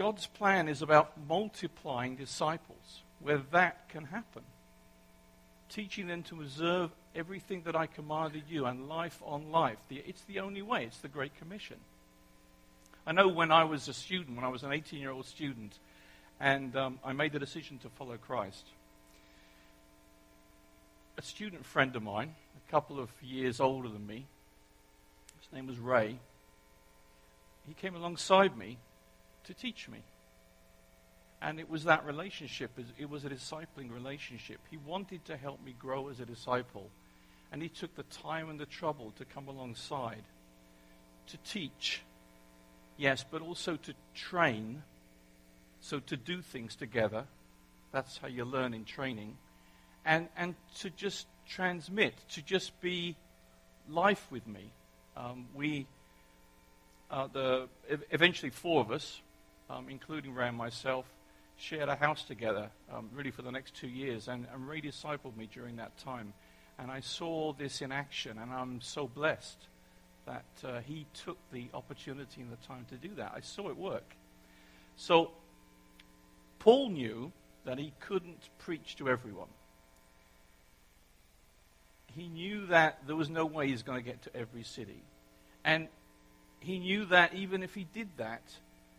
God's 0.00 0.26
plan 0.26 0.66
is 0.66 0.80
about 0.80 1.12
multiplying 1.28 2.16
disciples 2.16 3.02
where 3.20 3.42
that 3.50 3.90
can 3.90 4.06
happen. 4.06 4.40
Teaching 5.68 6.06
them 6.06 6.22
to 6.22 6.40
observe 6.40 6.90
everything 7.14 7.64
that 7.66 7.76
I 7.76 7.84
commanded 7.84 8.44
you 8.48 8.64
and 8.64 8.88
life 8.88 9.20
on 9.22 9.52
life. 9.52 9.76
It's 9.90 10.22
the 10.22 10.40
only 10.40 10.62
way, 10.62 10.84
it's 10.84 11.00
the 11.00 11.08
Great 11.08 11.36
Commission. 11.36 11.76
I 13.06 13.12
know 13.12 13.28
when 13.28 13.52
I 13.52 13.64
was 13.64 13.88
a 13.88 13.92
student, 13.92 14.36
when 14.36 14.44
I 14.46 14.48
was 14.48 14.62
an 14.62 14.72
18 14.72 14.98
year 14.98 15.10
old 15.10 15.26
student, 15.26 15.78
and 16.40 16.74
um, 16.76 16.98
I 17.04 17.12
made 17.12 17.32
the 17.32 17.38
decision 17.38 17.76
to 17.80 17.90
follow 17.90 18.16
Christ, 18.16 18.64
a 21.18 21.22
student 21.22 21.66
friend 21.66 21.94
of 21.94 22.02
mine, 22.02 22.34
a 22.56 22.70
couple 22.70 22.98
of 22.98 23.10
years 23.20 23.60
older 23.60 23.90
than 23.90 24.06
me, 24.06 24.24
his 25.42 25.52
name 25.52 25.66
was 25.66 25.78
Ray, 25.78 26.16
he 27.68 27.74
came 27.74 27.94
alongside 27.94 28.56
me 28.56 28.78
to 29.44 29.54
teach 29.54 29.88
me. 29.88 30.02
And 31.42 31.58
it 31.58 31.70
was 31.70 31.84
that 31.84 32.04
relationship, 32.04 32.70
it 32.98 33.08
was 33.08 33.24
a 33.24 33.30
discipling 33.30 33.90
relationship. 33.90 34.58
He 34.70 34.76
wanted 34.76 35.24
to 35.24 35.36
help 35.36 35.64
me 35.64 35.74
grow 35.78 36.08
as 36.08 36.20
a 36.20 36.26
disciple. 36.26 36.90
And 37.50 37.62
he 37.62 37.68
took 37.68 37.96
the 37.96 38.02
time 38.04 38.50
and 38.50 38.60
the 38.60 38.66
trouble 38.66 39.12
to 39.16 39.24
come 39.24 39.48
alongside, 39.48 40.22
to 41.28 41.36
teach, 41.38 42.02
yes, 42.96 43.24
but 43.28 43.40
also 43.40 43.76
to 43.76 43.94
train, 44.14 44.82
so 45.80 45.98
to 46.00 46.16
do 46.16 46.42
things 46.42 46.76
together. 46.76 47.24
That's 47.90 48.18
how 48.18 48.28
you 48.28 48.44
learn 48.44 48.74
in 48.74 48.84
training. 48.84 49.36
And, 50.04 50.28
and 50.36 50.54
to 50.80 50.90
just 50.90 51.26
transmit, 51.48 52.14
to 52.34 52.42
just 52.42 52.78
be 52.80 53.16
life 53.88 54.26
with 54.30 54.46
me. 54.46 54.72
Um, 55.16 55.46
we, 55.54 55.86
uh, 57.10 57.28
the, 57.32 57.68
eventually 58.10 58.50
four 58.50 58.80
of 58.80 58.92
us, 58.92 59.20
um, 59.70 59.86
including 59.88 60.36
and 60.36 60.56
myself, 60.56 61.06
shared 61.56 61.88
a 61.88 61.94
house 61.94 62.22
together 62.24 62.70
um, 62.92 63.10
really 63.14 63.30
for 63.30 63.42
the 63.42 63.52
next 63.52 63.74
two 63.74 63.88
years 63.88 64.28
and, 64.28 64.46
and 64.52 64.66
Ray 64.66 64.80
discipled 64.80 65.36
me 65.36 65.48
during 65.52 65.76
that 65.76 65.96
time. 65.98 66.32
And 66.78 66.90
I 66.90 67.00
saw 67.00 67.52
this 67.52 67.82
in 67.82 67.92
action, 67.92 68.38
and 68.38 68.50
I'm 68.50 68.80
so 68.80 69.06
blessed 69.06 69.58
that 70.24 70.44
uh, 70.64 70.80
he 70.80 71.06
took 71.12 71.36
the 71.52 71.68
opportunity 71.74 72.40
and 72.40 72.50
the 72.50 72.66
time 72.66 72.86
to 72.88 72.96
do 72.96 73.14
that. 73.16 73.32
I 73.36 73.40
saw 73.40 73.68
it 73.68 73.76
work. 73.76 74.16
So, 74.96 75.32
Paul 76.58 76.88
knew 76.88 77.32
that 77.64 77.78
he 77.78 77.92
couldn't 78.00 78.48
preach 78.58 78.96
to 78.96 79.10
everyone. 79.10 79.48
He 82.06 82.28
knew 82.28 82.66
that 82.66 82.98
there 83.06 83.16
was 83.16 83.28
no 83.28 83.44
way 83.44 83.68
he's 83.68 83.82
going 83.82 84.02
to 84.02 84.04
get 84.04 84.22
to 84.22 84.34
every 84.34 84.62
city. 84.62 85.02
And 85.64 85.88
he 86.60 86.78
knew 86.78 87.04
that 87.06 87.34
even 87.34 87.62
if 87.62 87.74
he 87.74 87.84
did 87.84 88.08
that, 88.16 88.42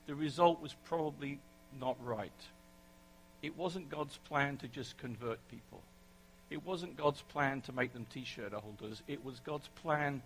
the 0.07 0.15
result 0.15 0.61
was 0.61 0.75
probably 0.85 1.39
not 1.79 1.97
right. 2.03 2.31
It 3.41 3.57
wasn't 3.57 3.89
God's 3.89 4.17
plan 4.17 4.57
to 4.57 4.67
just 4.67 4.97
convert 4.97 5.39
people. 5.49 5.81
It 6.49 6.65
wasn't 6.65 6.97
God's 6.97 7.21
plan 7.21 7.61
to 7.61 7.71
make 7.71 7.93
them 7.93 8.05
t 8.13 8.25
shirt 8.25 8.53
holders. 8.53 9.01
It 9.07 9.23
was 9.23 9.39
God's 9.39 9.69
plan 9.81 10.21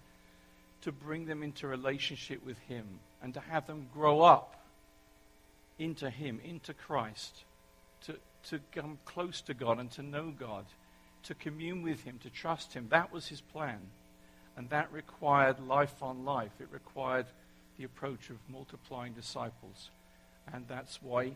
to 0.81 0.91
bring 0.91 1.25
them 1.25 1.43
into 1.43 1.67
relationship 1.67 2.45
with 2.45 2.57
Him 2.67 2.85
and 3.21 3.33
to 3.33 3.39
have 3.39 3.67
them 3.67 3.87
grow 3.93 4.21
up 4.21 4.55
into 5.77 6.09
Him, 6.09 6.39
into 6.43 6.73
Christ, 6.73 7.43
to, 8.05 8.15
to 8.49 8.59
come 8.71 8.97
close 9.05 9.41
to 9.41 9.53
God 9.53 9.79
and 9.79 9.91
to 9.91 10.03
know 10.03 10.33
God, 10.37 10.65
to 11.23 11.35
commune 11.35 11.81
with 11.83 12.03
Him, 12.03 12.19
to 12.23 12.29
trust 12.29 12.73
Him. 12.73 12.87
That 12.89 13.11
was 13.11 13.27
His 13.27 13.41
plan. 13.41 13.79
And 14.57 14.69
that 14.69 14.91
required 14.91 15.59
life 15.59 16.01
on 16.01 16.23
life. 16.23 16.51
It 16.59 16.67
required 16.71 17.25
the 17.77 17.83
approach 17.83 18.29
of 18.29 18.37
multiplying 18.49 19.13
disciples. 19.13 19.89
And 20.53 20.65
that's 20.67 21.01
why 21.01 21.33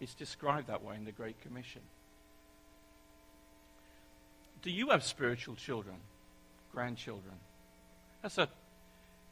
it's 0.00 0.14
described 0.14 0.68
that 0.68 0.82
way 0.82 0.96
in 0.96 1.04
the 1.04 1.12
Great 1.12 1.40
Commission. 1.40 1.82
Do 4.62 4.70
you 4.70 4.90
have 4.90 5.02
spiritual 5.02 5.56
children, 5.56 5.96
grandchildren? 6.72 7.34
That's 8.22 8.38
a, 8.38 8.48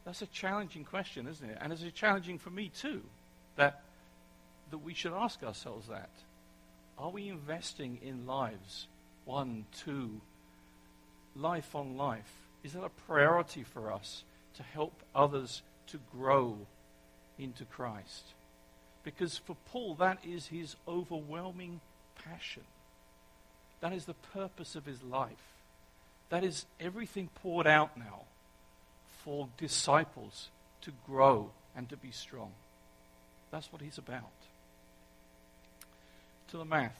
that's 0.05 0.23
a 0.23 0.27
challenging 0.27 0.85
question, 0.85 1.29
isn't 1.29 1.49
it? 1.49 1.59
And 1.61 1.73
it's 1.73 1.83
a 1.83 1.91
challenging 1.91 2.39
for 2.39 2.51
me 2.51 2.69
too, 2.69 3.03
that, 3.57 3.83
that 4.71 4.79
we 4.79 4.95
should 4.95 5.13
ask 5.13 5.43
ourselves 5.43 5.89
that. 5.89 6.11
Are 6.99 7.11
we 7.11 7.29
investing 7.29 7.99
in 8.03 8.27
lives, 8.27 8.87
one, 9.25 9.67
two, 9.85 10.21
life 11.37 11.75
on 11.75 11.97
life? 11.97 12.33
Is 12.63 12.73
that 12.73 12.85
a 12.85 12.91
priority 12.91 13.63
for 13.63 13.93
us 13.93 14.25
to 14.57 14.63
help 14.63 15.03
others 15.15 15.63
to 15.91 15.99
grow 16.13 16.59
into 17.39 17.65
Christ. 17.65 18.25
Because 19.03 19.39
for 19.39 19.57
Paul, 19.67 19.95
that 19.95 20.19
is 20.25 20.47
his 20.47 20.77
overwhelming 20.87 21.81
passion. 22.25 22.65
That 23.81 23.93
is 23.93 24.05
the 24.05 24.15
purpose 24.15 24.77
of 24.77 24.85
his 24.85 25.03
life. 25.03 25.31
That 26.29 26.45
is 26.45 26.67
everything 26.79 27.29
poured 27.43 27.67
out 27.67 27.97
now 27.97 28.23
for 29.25 29.49
disciples 29.57 30.49
to 30.83 30.93
grow 31.07 31.51
and 31.77 31.89
to 31.89 31.97
be 31.97 32.11
strong. 32.11 32.53
That's 33.51 33.73
what 33.73 33.83
he's 33.83 33.99
about. 33.99 34.31
To 36.49 36.59
the 36.59 36.65
math. 36.65 36.97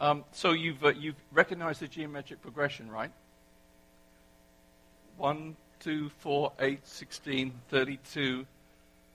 Um, 0.00 0.24
so 0.32 0.52
you've, 0.52 0.84
uh, 0.84 0.88
you've 0.88 1.20
recognized 1.32 1.80
the 1.80 1.88
geometric 1.88 2.42
progression, 2.42 2.90
right? 2.90 3.10
1, 5.16 5.56
2, 5.82 6.10
4, 6.20 6.52
8, 6.60 6.86
16, 6.86 7.52
32. 7.68 8.46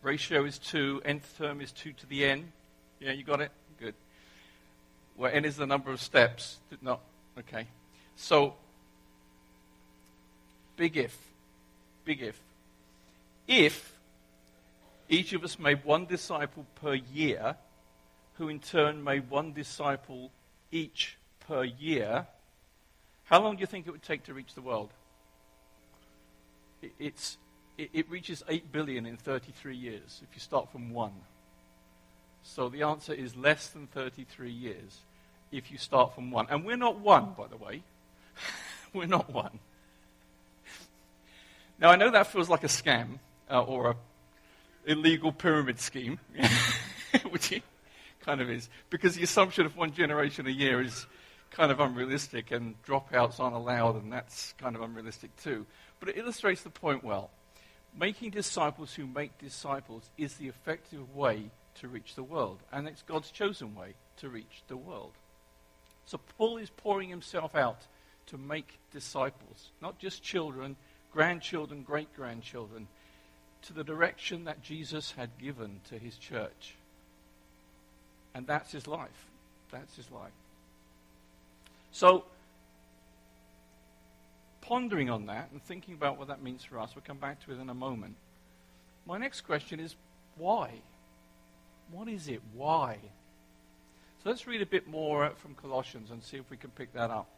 Ratio 0.01 0.45
is 0.45 0.59
2. 0.59 1.01
Nth 1.05 1.37
term 1.37 1.61
is 1.61 1.71
2 1.71 1.93
to 1.93 2.05
the 2.07 2.25
n. 2.25 2.51
Yeah, 2.99 3.11
you 3.11 3.23
got 3.23 3.41
it? 3.41 3.51
Good. 3.79 3.95
Where 5.15 5.33
n 5.33 5.45
is 5.45 5.55
the 5.55 5.65
number 5.65 5.91
of 5.91 6.01
steps. 6.01 6.57
No. 6.81 6.99
Okay. 7.39 7.67
So, 8.15 8.55
big 10.75 10.97
if. 10.97 11.17
Big 12.05 12.21
if. 12.21 12.39
If 13.47 13.93
each 15.09 15.33
of 15.33 15.43
us 15.43 15.57
made 15.57 15.85
one 15.85 16.05
disciple 16.05 16.65
per 16.75 16.95
year, 16.95 17.55
who 18.37 18.49
in 18.49 18.59
turn 18.59 19.03
made 19.03 19.29
one 19.29 19.53
disciple 19.53 20.31
each 20.71 21.17
per 21.47 21.63
year, 21.63 22.27
how 23.25 23.41
long 23.41 23.55
do 23.55 23.61
you 23.61 23.67
think 23.67 23.87
it 23.87 23.91
would 23.91 24.03
take 24.03 24.23
to 24.25 24.33
reach 24.33 24.53
the 24.53 24.61
world? 24.61 24.91
It's, 26.99 27.37
it, 27.77 27.89
it 27.93 28.09
reaches 28.09 28.43
8 28.47 28.71
billion 28.71 29.05
in 29.05 29.17
33 29.17 29.75
years 29.75 30.21
if 30.23 30.35
you 30.35 30.39
start 30.39 30.71
from 30.71 30.91
1. 30.91 31.11
So 32.43 32.69
the 32.69 32.83
answer 32.83 33.13
is 33.13 33.35
less 33.35 33.67
than 33.69 33.87
33 33.87 34.51
years 34.51 34.99
if 35.51 35.71
you 35.71 35.77
start 35.77 36.15
from 36.15 36.31
1. 36.31 36.47
And 36.49 36.65
we're 36.65 36.77
not 36.77 36.99
1, 36.99 37.33
by 37.37 37.47
the 37.47 37.57
way. 37.57 37.83
we're 38.93 39.05
not 39.05 39.31
1. 39.31 39.59
Now, 41.79 41.89
I 41.89 41.95
know 41.95 42.09
that 42.09 42.27
feels 42.27 42.49
like 42.49 42.63
a 42.63 42.67
scam 42.67 43.19
uh, 43.51 43.61
or 43.61 43.91
an 43.91 43.97
illegal 44.85 45.31
pyramid 45.31 45.79
scheme, 45.79 46.19
which 47.29 47.51
it 47.51 47.63
kind 48.21 48.41
of 48.41 48.49
is, 48.49 48.67
because 48.89 49.15
the 49.15 49.23
assumption 49.23 49.65
of 49.65 49.77
one 49.77 49.93
generation 49.93 50.47
a 50.47 50.51
year 50.51 50.81
is 50.81 51.05
kind 51.51 51.71
of 51.71 51.79
unrealistic, 51.79 52.51
and 52.51 52.75
dropouts 52.83 53.39
aren't 53.39 53.55
allowed, 53.55 54.01
and 54.01 54.11
that's 54.11 54.53
kind 54.57 54.75
of 54.75 54.81
unrealistic 54.81 55.35
too. 55.37 55.65
But 55.99 56.09
it 56.09 56.17
illustrates 56.17 56.61
the 56.61 56.69
point 56.69 57.03
well. 57.03 57.29
Making 57.97 58.29
disciples 58.29 58.93
who 58.93 59.07
make 59.07 59.37
disciples 59.39 60.09
is 60.17 60.35
the 60.35 60.47
effective 60.47 61.15
way 61.15 61.49
to 61.75 61.87
reach 61.87 62.15
the 62.15 62.23
world, 62.23 62.59
and 62.71 62.87
it's 62.87 63.01
God's 63.03 63.31
chosen 63.31 63.75
way 63.75 63.93
to 64.17 64.29
reach 64.29 64.63
the 64.67 64.77
world. 64.77 65.13
So 66.05 66.19
Paul 66.37 66.57
is 66.57 66.69
pouring 66.69 67.09
himself 67.09 67.55
out 67.55 67.81
to 68.27 68.37
make 68.37 68.79
disciples, 68.91 69.71
not 69.81 69.99
just 69.99 70.23
children, 70.23 70.75
grandchildren, 71.11 71.83
great 71.83 72.15
grandchildren, 72.15 72.87
to 73.63 73.73
the 73.73 73.83
direction 73.83 74.45
that 74.45 74.61
Jesus 74.61 75.13
had 75.17 75.37
given 75.37 75.81
to 75.89 75.97
his 75.97 76.17
church. 76.17 76.75
And 78.33 78.45
that's 78.45 78.71
his 78.71 78.87
life. 78.87 79.25
That's 79.71 79.95
his 79.95 80.09
life. 80.11 80.31
So, 81.91 82.25
pondering 84.67 85.09
on 85.09 85.27
that 85.27 85.49
and 85.51 85.63
thinking 85.63 85.93
about 85.93 86.17
what 86.17 86.27
that 86.27 86.43
means 86.43 86.63
for 86.63 86.79
us, 86.79 86.93
we'll 86.93 87.03
come 87.05 87.17
back 87.17 87.43
to 87.45 87.51
it 87.51 87.59
in 87.59 87.69
a 87.69 87.73
moment. 87.73 88.15
My 89.05 89.17
next 89.17 89.41
question 89.41 89.79
is 89.79 89.95
why? 90.37 90.71
What 91.91 92.09
is 92.09 92.27
it? 92.27 92.41
Why? 92.53 92.97
So 94.23 94.29
let's 94.29 94.45
read 94.45 94.61
a 94.61 94.65
bit 94.65 94.87
more 94.87 95.31
from 95.37 95.55
Colossians 95.55 96.11
and 96.11 96.21
see 96.21 96.37
if 96.37 96.49
we 96.49 96.57
can 96.57 96.69
pick 96.71 96.93
that 96.93 97.09
up. 97.09 97.29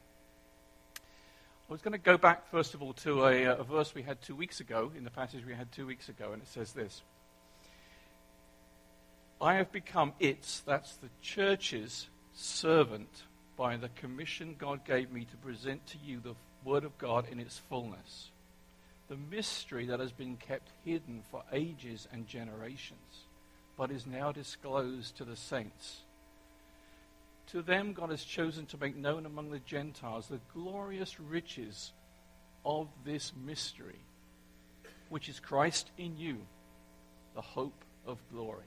I 0.97 1.71
was 1.71 1.81
going 1.81 1.91
to 1.91 1.99
go 1.99 2.17
back, 2.17 2.49
first 2.49 2.73
of 2.73 2.81
all, 2.81 2.93
to 2.93 3.25
a, 3.25 3.59
a, 3.59 3.63
verse 3.63 3.93
we 3.93 4.01
had 4.01 4.19
two 4.23 4.35
weeks 4.35 4.59
ago, 4.59 4.91
in 4.97 5.03
the 5.03 5.11
passage 5.11 5.45
we 5.45 5.53
had 5.53 5.71
two 5.71 5.85
weeks 5.85 6.09
ago, 6.09 6.31
and 6.33 6.41
it 6.41 6.47
says 6.47 6.71
this 6.71 7.03
I 9.39 9.55
have 9.55 9.71
become 9.71 10.13
its, 10.19 10.61
that's 10.61 10.95
the 10.95 11.09
church's, 11.21 12.07
servant 12.33 13.23
by 13.55 13.75
the 13.75 13.89
commission 13.89 14.55
God 14.57 14.83
gave 14.85 15.11
me 15.11 15.25
to 15.25 15.37
present 15.37 15.85
to 15.87 15.97
you 16.03 16.21
the 16.21 16.33
Word 16.63 16.83
of 16.83 16.97
God 16.97 17.27
in 17.31 17.39
its 17.39 17.57
fullness, 17.69 18.29
the 19.07 19.17
mystery 19.31 19.85
that 19.87 19.99
has 19.99 20.11
been 20.11 20.37
kept 20.37 20.69
hidden 20.85 21.23
for 21.31 21.43
ages 21.51 22.07
and 22.11 22.27
generations, 22.27 23.25
but 23.77 23.91
is 23.91 24.05
now 24.05 24.31
disclosed 24.31 25.17
to 25.17 25.25
the 25.25 25.35
saints. 25.35 26.01
To 27.47 27.61
them, 27.61 27.93
God 27.93 28.11
has 28.11 28.23
chosen 28.23 28.65
to 28.67 28.77
make 28.77 28.95
known 28.95 29.25
among 29.25 29.49
the 29.49 29.59
Gentiles 29.59 30.27
the 30.27 30.39
glorious 30.53 31.19
riches 31.19 31.91
of 32.65 32.87
this 33.05 33.31
mystery, 33.45 33.99
which 35.09 35.29
is 35.29 35.39
Christ 35.39 35.89
in 35.97 36.17
you, 36.17 36.37
the 37.33 37.41
hope 37.41 37.83
of 38.05 38.17
glory. 38.31 38.65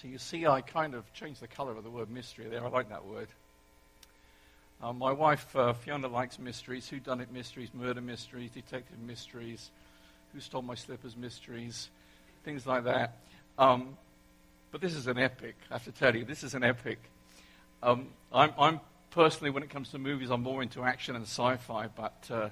So 0.00 0.08
you 0.08 0.18
see, 0.18 0.46
I 0.46 0.60
kind 0.60 0.94
of 0.94 1.10
changed 1.12 1.40
the 1.40 1.48
color 1.48 1.76
of 1.76 1.84
the 1.84 1.90
word 1.90 2.10
mystery 2.10 2.48
there. 2.48 2.64
I 2.64 2.68
like 2.68 2.90
that 2.90 3.04
word. 3.04 3.28
Uh, 4.82 4.92
my 4.92 5.10
wife, 5.10 5.56
uh, 5.56 5.72
Fiona, 5.72 6.06
likes 6.06 6.38
mysteries. 6.38 6.88
Who 6.88 6.98
done 6.98 7.20
it 7.20 7.32
mysteries, 7.32 7.70
murder 7.72 8.02
mysteries, 8.02 8.50
detective 8.50 8.98
mysteries, 8.98 9.70
who 10.34 10.40
stole 10.40 10.62
my 10.62 10.74
slippers 10.74 11.16
mysteries, 11.16 11.88
things 12.44 12.66
like 12.66 12.84
that. 12.84 13.16
Um, 13.58 13.96
but 14.70 14.82
this 14.82 14.94
is 14.94 15.06
an 15.06 15.18
epic, 15.18 15.56
I 15.70 15.74
have 15.74 15.84
to 15.84 15.92
tell 15.92 16.14
you. 16.14 16.24
This 16.24 16.44
is 16.44 16.54
an 16.54 16.62
epic. 16.62 16.98
Um, 17.82 18.08
I'm, 18.30 18.52
I'm, 18.58 18.80
personally, 19.10 19.50
when 19.50 19.62
it 19.62 19.70
comes 19.70 19.90
to 19.92 19.98
movies, 19.98 20.30
I'm 20.30 20.42
more 20.42 20.62
into 20.62 20.84
action 20.84 21.16
and 21.16 21.24
sci 21.24 21.56
fi, 21.56 21.86
but 21.86 22.28
uh, 22.30 22.50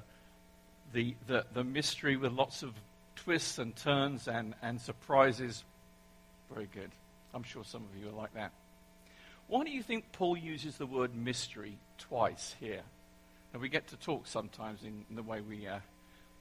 the, 0.94 1.14
the, 1.26 1.44
the 1.52 1.62
mystery 1.62 2.16
with 2.16 2.32
lots 2.32 2.62
of 2.62 2.72
twists 3.16 3.58
and 3.58 3.76
turns 3.76 4.28
and, 4.28 4.54
and 4.62 4.80
surprises, 4.80 5.62
very 6.50 6.68
good. 6.72 6.90
I'm 7.34 7.42
sure 7.42 7.64
some 7.64 7.82
of 7.82 8.02
you 8.02 8.08
are 8.08 8.12
like 8.12 8.32
that. 8.32 8.52
Why 9.46 9.64
do 9.64 9.70
you 9.70 9.82
think 9.82 10.10
Paul 10.12 10.38
uses 10.38 10.78
the 10.78 10.86
word 10.86 11.14
mystery 11.14 11.76
twice 11.98 12.54
here? 12.58 12.82
And 13.52 13.62
we 13.62 13.68
get 13.68 13.86
to 13.88 13.96
talk 13.96 14.26
sometimes 14.26 14.82
in, 14.82 15.04
in 15.08 15.16
the 15.16 15.22
way 15.22 15.40
we, 15.40 15.66
uh, 15.66 15.78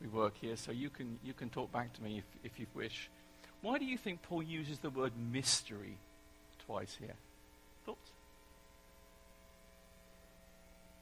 we 0.01 0.07
work 0.07 0.33
here, 0.39 0.55
so 0.55 0.71
you 0.71 0.89
can, 0.89 1.19
you 1.23 1.33
can 1.33 1.49
talk 1.49 1.71
back 1.71 1.93
to 1.93 2.03
me 2.03 2.17
if, 2.17 2.51
if 2.51 2.59
you 2.59 2.65
wish. 2.73 3.09
Why 3.61 3.77
do 3.77 3.85
you 3.85 3.97
think 3.97 4.21
Paul 4.21 4.43
uses 4.43 4.79
the 4.79 4.89
word 4.89 5.13
mystery 5.31 5.97
twice 6.65 6.97
here? 6.99 7.15
Thoughts? 7.85 8.11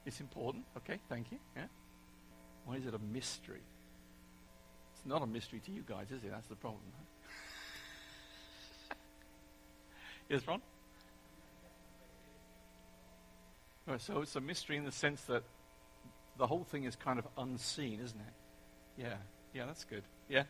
It's 0.05 0.19
important. 0.19 0.65
Okay, 0.77 0.99
thank 1.09 1.31
you. 1.31 1.37
Yeah. 1.55 1.63
Why 2.65 2.75
is 2.75 2.85
it 2.85 2.93
a 2.93 2.99
mystery? 2.99 3.61
It's 4.93 5.05
not 5.05 5.21
a 5.23 5.27
mystery 5.27 5.59
to 5.65 5.71
you 5.71 5.83
guys, 5.87 6.11
is 6.11 6.23
it? 6.23 6.29
That's 6.31 6.47
the 6.47 6.55
problem. 6.55 6.81
yes, 10.29 10.47
Ron? 10.47 10.61
Right, 13.80 13.80
so 13.97 14.21
it's 14.21 14.35
a 14.35 14.41
mystery 14.41 14.77
in 14.77 14.85
the 14.85 14.91
sense 14.91 15.21
that 15.23 15.43
the 16.37 16.47
whole 16.47 16.63
thing 16.63 16.85
is 16.85 16.95
kind 16.95 17.19
of 17.19 17.27
unseen, 17.37 17.99
isn't 18.03 18.19
it? 18.19 18.33
Yeah. 18.97 19.15
Yeah, 19.53 19.65
that's 19.65 19.83
good. 19.83 20.03
Yeah. 20.29 20.43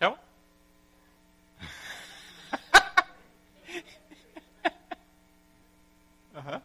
Carol? 0.00 0.18
uh-huh. 6.36 6.60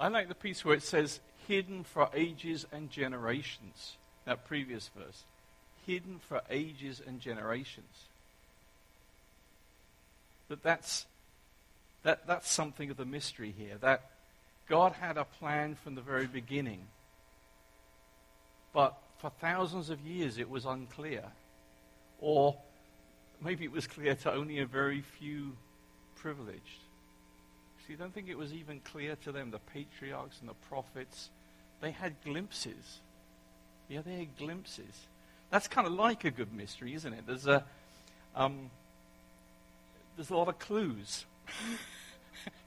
I 0.00 0.08
like 0.08 0.28
the 0.28 0.34
piece 0.34 0.64
where 0.64 0.74
it 0.74 0.82
says, 0.82 1.20
hidden 1.46 1.84
for 1.84 2.08
ages 2.14 2.66
and 2.72 2.90
generations. 2.90 3.96
That 4.24 4.46
previous 4.46 4.90
verse. 4.96 5.24
Hidden 5.86 6.20
for 6.20 6.42
ages 6.50 7.02
and 7.06 7.20
generations. 7.20 8.06
That 10.48 10.62
that's, 10.62 11.06
that, 12.02 12.26
that's 12.26 12.50
something 12.50 12.90
of 12.90 12.96
the 12.96 13.04
mystery 13.04 13.54
here. 13.56 13.76
That 13.80 14.10
God 14.68 14.92
had 14.92 15.16
a 15.18 15.24
plan 15.24 15.74
from 15.74 15.94
the 15.94 16.00
very 16.00 16.26
beginning. 16.26 16.86
But 18.72 18.96
for 19.18 19.30
thousands 19.40 19.90
of 19.90 20.00
years 20.00 20.38
it 20.38 20.48
was 20.48 20.64
unclear. 20.64 21.24
Or 22.20 22.56
maybe 23.40 23.64
it 23.64 23.72
was 23.72 23.86
clear 23.86 24.14
to 24.16 24.32
only 24.32 24.58
a 24.58 24.66
very 24.66 25.02
few 25.02 25.56
privileged. 26.16 26.80
See, 27.86 27.92
I 27.92 27.96
don't 27.96 28.14
think 28.14 28.28
it 28.28 28.38
was 28.38 28.52
even 28.54 28.80
clear 28.80 29.16
to 29.24 29.32
them. 29.32 29.50
The 29.50 29.58
patriarchs 29.58 30.40
and 30.40 30.48
the 30.48 30.54
prophets, 30.68 31.28
they 31.80 31.90
had 31.90 32.14
glimpses. 32.24 33.00
Yeah, 33.88 34.00
they 34.04 34.16
had 34.16 34.38
glimpses. 34.38 35.06
That's 35.50 35.68
kind 35.68 35.86
of 35.86 35.92
like 35.92 36.24
a 36.24 36.30
good 36.30 36.52
mystery, 36.52 36.94
isn't 36.94 37.12
it? 37.12 37.26
There's 37.26 37.46
a, 37.46 37.62
um, 38.34 38.70
there's 40.16 40.30
a 40.30 40.36
lot 40.36 40.48
of 40.48 40.58
clues. 40.58 41.26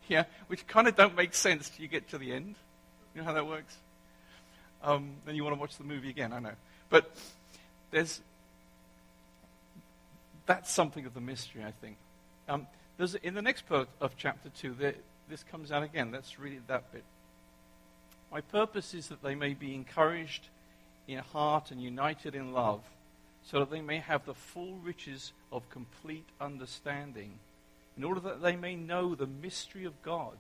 yeah, 0.08 0.24
which 0.48 0.66
kind 0.68 0.88
of 0.88 0.96
don't 0.96 1.16
make 1.16 1.34
sense 1.34 1.70
till 1.70 1.82
you 1.82 1.88
get 1.88 2.10
to 2.10 2.18
the 2.18 2.34
end. 2.34 2.56
You 3.14 3.22
know 3.22 3.26
how 3.26 3.34
that 3.34 3.48
works? 3.48 3.76
Um, 4.84 5.12
then 5.26 5.36
you 5.36 5.44
want 5.44 5.56
to 5.56 5.60
watch 5.60 5.78
the 5.78 5.84
movie 5.84 6.10
again, 6.10 6.34
I 6.34 6.40
know. 6.40 6.54
But 6.90 7.12
there's 7.92 8.22
that's 10.48 10.72
something 10.72 11.06
of 11.06 11.14
the 11.14 11.22
mystery, 11.22 11.64
I 11.64 11.72
think. 11.72 11.98
Um, 12.48 12.66
there's, 12.98 13.14
in 13.16 13.36
the 13.36 13.42
next 13.42 13.68
part 13.68 13.90
of 14.02 14.16
chapter 14.18 14.50
2, 14.50 14.76
there, 14.80 14.96
this 15.30 15.44
comes 15.44 15.72
out 15.72 15.84
again. 15.84 16.12
Let's 16.12 16.40
read 16.40 16.62
that 16.68 16.92
bit. 16.92 17.04
My 18.32 18.42
purpose 18.42 18.94
is 18.94 19.10
that 19.10 19.22
they 19.22 19.36
may 19.36 19.54
be 19.54 19.76
encouraged 19.76 20.48
in 21.08 21.20
heart 21.20 21.70
and 21.70 21.82
united 21.82 22.34
in 22.34 22.54
love, 22.54 22.82
so 23.44 23.60
that 23.60 23.70
they 23.70 23.82
may 23.82 24.00
have 24.00 24.26
the 24.26 24.34
full 24.34 24.76
riches 24.84 25.32
of 25.52 25.70
complete 25.70 26.28
understanding, 26.42 27.40
in 27.98 28.04
order 28.04 28.20
that 28.20 28.42
they 28.42 28.56
may 28.56 28.76
know 28.76 29.16
the 29.16 29.28
mystery 29.28 29.86
of 29.86 30.02
God, 30.04 30.38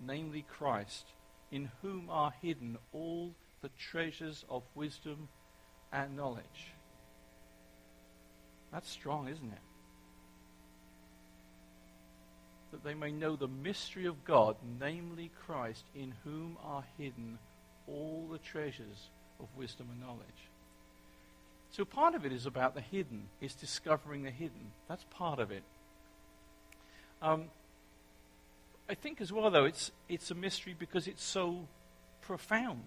namely 0.00 0.44
Christ, 0.48 1.06
in 1.50 1.70
whom 1.82 2.08
are 2.08 2.32
hidden 2.40 2.78
all 2.92 3.34
the 3.62 3.70
treasures 3.78 4.44
of 4.48 4.62
wisdom 4.74 5.28
and 5.92 6.16
knowledge. 6.16 6.72
That's 8.72 8.90
strong, 8.90 9.28
isn't 9.28 9.52
it? 9.52 9.58
That 12.72 12.84
they 12.84 12.94
may 12.94 13.12
know 13.12 13.36
the 13.36 13.48
mystery 13.48 14.06
of 14.06 14.24
God, 14.24 14.56
namely 14.80 15.30
Christ, 15.46 15.84
in 15.94 16.12
whom 16.24 16.56
are 16.64 16.84
hidden 16.98 17.38
all 17.86 18.28
the 18.30 18.38
treasures 18.38 19.10
of 19.40 19.46
wisdom 19.56 19.88
and 19.92 20.00
knowledge. 20.00 20.20
So 21.70 21.84
part 21.84 22.14
of 22.14 22.24
it 22.24 22.32
is 22.32 22.46
about 22.46 22.74
the 22.74 22.80
hidden, 22.80 23.28
is 23.40 23.54
discovering 23.54 24.22
the 24.22 24.30
hidden. 24.30 24.72
That's 24.88 25.04
part 25.10 25.40
of 25.40 25.50
it. 25.50 25.62
Um, 27.22 27.44
I 28.88 28.94
think 28.94 29.20
as 29.20 29.32
well, 29.32 29.50
though, 29.50 29.64
it's, 29.64 29.90
it's 30.08 30.30
a 30.30 30.34
mystery 30.34 30.74
because 30.78 31.06
it's 31.06 31.24
so 31.24 31.66
profound. 32.20 32.82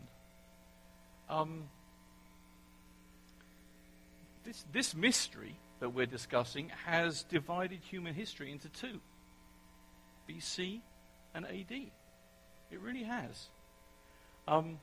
Um, 1.29 1.63
this, 4.43 4.63
this 4.71 4.95
mystery 4.95 5.57
that 5.79 5.89
we're 5.89 6.05
discussing 6.05 6.71
has 6.85 7.23
divided 7.23 7.79
human 7.81 8.13
history 8.13 8.51
into 8.51 8.69
two 8.69 8.99
BC 10.29 10.81
and 11.33 11.45
AD. 11.45 11.71
It 11.71 12.79
really 12.81 13.03
has. 13.03 13.47
Um, 14.47 14.79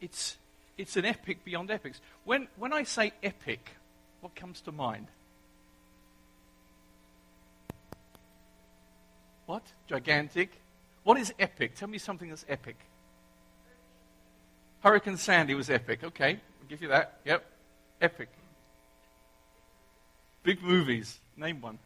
it's, 0.00 0.36
it's 0.76 0.96
an 0.96 1.04
epic 1.04 1.44
beyond 1.44 1.70
epics. 1.70 2.00
When, 2.24 2.48
when 2.56 2.72
I 2.72 2.82
say 2.82 3.12
epic, 3.22 3.70
what 4.20 4.34
comes 4.34 4.60
to 4.62 4.72
mind? 4.72 5.06
What? 9.46 9.62
Gigantic? 9.86 10.60
What 11.04 11.18
is 11.18 11.32
epic? 11.38 11.76
Tell 11.76 11.88
me 11.88 11.98
something 11.98 12.28
that's 12.28 12.44
epic. 12.48 12.76
Hurricane 14.80 15.16
Sandy 15.16 15.54
was 15.54 15.70
epic. 15.70 16.04
Okay, 16.04 16.32
I'll 16.32 16.68
give 16.68 16.82
you 16.82 16.88
that. 16.88 17.20
Yep. 17.24 17.44
Epic. 18.00 18.28
Big 20.42 20.62
movies. 20.62 21.18
Name 21.36 21.60
one. 21.60 21.78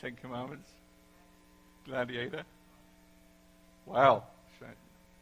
Ten 0.00 0.14
Commandments. 0.14 0.70
Gladiator. 1.84 2.44
Wow. 3.86 4.24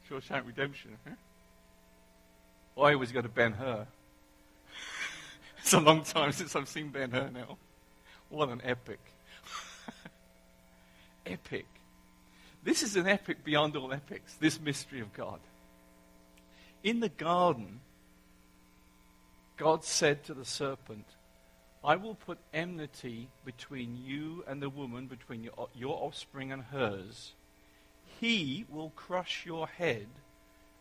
Shawshank 0.08 0.46
Redemption. 0.46 0.96
Huh? 1.04 1.14
I 2.82 2.92
always 2.92 3.10
go 3.10 3.20
to 3.20 3.28
Ben 3.28 3.52
Hur. 3.52 3.86
it's 5.58 5.72
a 5.72 5.80
long 5.80 6.02
time 6.02 6.32
since 6.32 6.54
I've 6.54 6.68
seen 6.68 6.90
Ben 6.90 7.10
Hur 7.10 7.30
now. 7.30 7.56
What 8.28 8.48
an 8.50 8.60
epic. 8.64 9.00
Epic. 11.26 11.66
This 12.62 12.82
is 12.82 12.96
an 12.96 13.06
epic 13.06 13.44
beyond 13.44 13.76
all 13.76 13.92
epics, 13.92 14.34
this 14.34 14.60
mystery 14.60 15.00
of 15.00 15.12
God. 15.12 15.38
In 16.82 17.00
the 17.00 17.08
garden, 17.08 17.80
God 19.56 19.84
said 19.84 20.24
to 20.24 20.34
the 20.34 20.44
serpent, 20.44 21.06
I 21.84 21.96
will 21.96 22.16
put 22.16 22.38
enmity 22.52 23.28
between 23.44 23.96
you 24.04 24.44
and 24.48 24.60
the 24.60 24.68
woman, 24.68 25.06
between 25.06 25.44
your, 25.44 25.68
your 25.74 25.96
offspring 26.02 26.50
and 26.50 26.62
hers. 26.62 27.32
He 28.20 28.64
will 28.68 28.90
crush 28.96 29.46
your 29.46 29.68
head, 29.68 30.08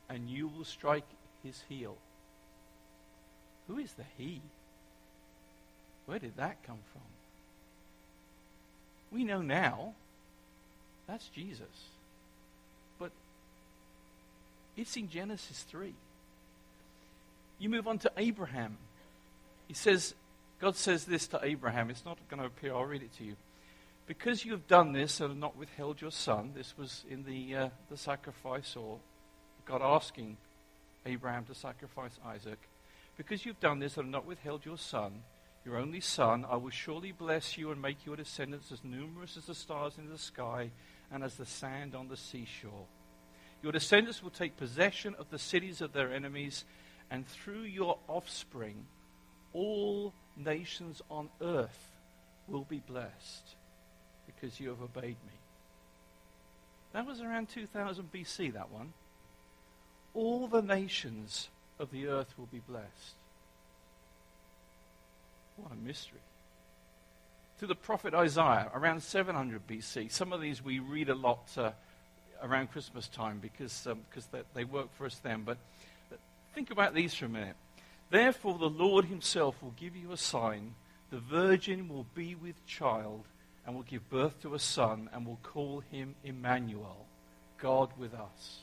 and 0.09 0.29
you 0.29 0.47
will 0.47 0.65
strike 0.65 1.05
his 1.43 1.63
heel. 1.69 1.97
Who 3.67 3.77
is 3.77 3.93
the 3.93 4.05
he? 4.17 4.41
Where 6.05 6.19
did 6.19 6.37
that 6.37 6.63
come 6.63 6.79
from? 6.91 7.01
We 9.11 9.23
know 9.23 9.41
now 9.41 9.93
that's 11.07 11.27
Jesus. 11.27 11.67
But 12.99 13.11
it's 14.75 14.95
in 14.97 15.09
Genesis 15.09 15.63
3. 15.69 15.93
You 17.59 17.69
move 17.69 17.87
on 17.87 17.99
to 17.99 18.11
Abraham. 18.17 18.77
He 19.67 19.73
says, 19.73 20.13
God 20.59 20.75
says 20.75 21.05
this 21.05 21.27
to 21.27 21.39
Abraham. 21.43 21.89
It's 21.89 22.05
not 22.05 22.17
going 22.29 22.41
to 22.41 22.47
appear. 22.47 22.73
I'll 22.73 22.85
read 22.85 23.01
it 23.01 23.15
to 23.17 23.23
you. 23.23 23.35
Because 24.07 24.45
you 24.45 24.51
have 24.51 24.67
done 24.67 24.93
this 24.93 25.19
and 25.19 25.29
have 25.29 25.37
not 25.37 25.57
withheld 25.57 25.99
your 25.99 26.11
son, 26.11 26.51
this 26.55 26.77
was 26.77 27.03
in 27.09 27.23
the, 27.23 27.55
uh, 27.55 27.69
the 27.89 27.97
sacrifice, 27.97 28.75
or 28.75 28.99
God 29.65 29.81
asking 29.81 30.37
Abraham 31.05 31.45
to 31.45 31.55
sacrifice 31.55 32.11
Isaac. 32.25 32.59
Because 33.17 33.45
you've 33.45 33.59
done 33.59 33.79
this 33.79 33.97
and 33.97 34.05
have 34.05 34.11
not 34.11 34.25
withheld 34.25 34.65
your 34.65 34.77
son, 34.77 35.23
your 35.65 35.77
only 35.77 36.01
son, 36.01 36.45
I 36.47 36.57
will 36.57 36.69
surely 36.69 37.11
bless 37.11 37.57
you 37.57 37.71
and 37.71 37.81
make 37.81 38.05
your 38.05 38.15
descendants 38.15 38.71
as 38.71 38.83
numerous 38.83 39.37
as 39.37 39.45
the 39.45 39.55
stars 39.55 39.93
in 39.97 40.09
the 40.09 40.17
sky 40.17 40.69
and 41.15 41.23
as 41.23 41.35
the 41.35 41.45
sand 41.45 41.95
on 41.95 42.09
the 42.09 42.17
seashore. 42.17 42.85
Your 43.63 43.71
descendants 43.71 44.21
will 44.21 44.31
take 44.31 44.57
possession 44.57 45.15
of 45.17 45.29
the 45.31 45.39
cities 45.39 45.79
of 45.79 45.93
their 45.93 46.13
enemies, 46.13 46.65
and 47.09 47.25
through 47.25 47.61
your 47.61 47.97
offspring, 48.09 48.85
all 49.53 50.13
nations 50.35 51.01
on 51.09 51.29
earth 51.41 51.91
will 52.49 52.65
be 52.69 52.81
blessed 52.85 53.55
because 54.25 54.59
you 54.59 54.67
have 54.67 54.81
obeyed 54.81 55.15
me. 55.25 55.33
That 56.91 57.07
was 57.07 57.21
around 57.21 57.47
2000 57.47 58.11
BC, 58.11 58.53
that 58.53 58.69
one. 58.69 58.91
All 60.13 60.47
the 60.47 60.61
nations 60.61 61.47
of 61.79 61.91
the 61.91 62.07
earth 62.07 62.33
will 62.37 62.49
be 62.51 62.61
blessed. 62.67 63.15
What 65.55 65.71
a 65.71 65.75
mystery. 65.75 66.19
To 67.59 67.67
the 67.67 67.75
prophet 67.75 68.13
Isaiah, 68.13 68.69
around 68.73 69.01
700 69.01 69.65
BC. 69.65 70.11
Some 70.11 70.33
of 70.33 70.41
these 70.41 70.61
we 70.61 70.79
read 70.79 71.09
a 71.09 71.15
lot 71.15 71.49
uh, 71.57 71.71
around 72.43 72.71
Christmas 72.71 73.07
time 73.07 73.39
because 73.39 73.87
um, 73.87 74.01
cause 74.13 74.27
they, 74.31 74.41
they 74.53 74.63
work 74.65 74.93
for 74.97 75.05
us 75.05 75.19
then. 75.23 75.43
But 75.43 75.57
think 76.53 76.69
about 76.69 76.93
these 76.93 77.13
for 77.13 77.25
a 77.25 77.29
minute. 77.29 77.55
Therefore, 78.09 78.57
the 78.57 78.69
Lord 78.69 79.05
himself 79.05 79.61
will 79.61 79.73
give 79.77 79.95
you 79.95 80.11
a 80.11 80.17
sign. 80.17 80.75
The 81.11 81.19
virgin 81.19 81.87
will 81.87 82.05
be 82.13 82.35
with 82.35 82.65
child 82.65 83.23
and 83.65 83.75
will 83.75 83.83
give 83.83 84.09
birth 84.09 84.41
to 84.41 84.53
a 84.53 84.59
son 84.59 85.09
and 85.13 85.25
will 85.25 85.39
call 85.41 85.79
him 85.91 86.15
Emmanuel, 86.23 87.05
God 87.57 87.89
with 87.97 88.13
us. 88.13 88.59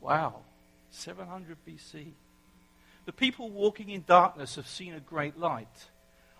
Wow, 0.00 0.42
700 0.90 1.56
BC. 1.66 2.12
The 3.04 3.12
people 3.12 3.50
walking 3.50 3.90
in 3.90 4.04
darkness 4.06 4.56
have 4.56 4.68
seen 4.68 4.94
a 4.94 5.00
great 5.00 5.38
light. 5.38 5.88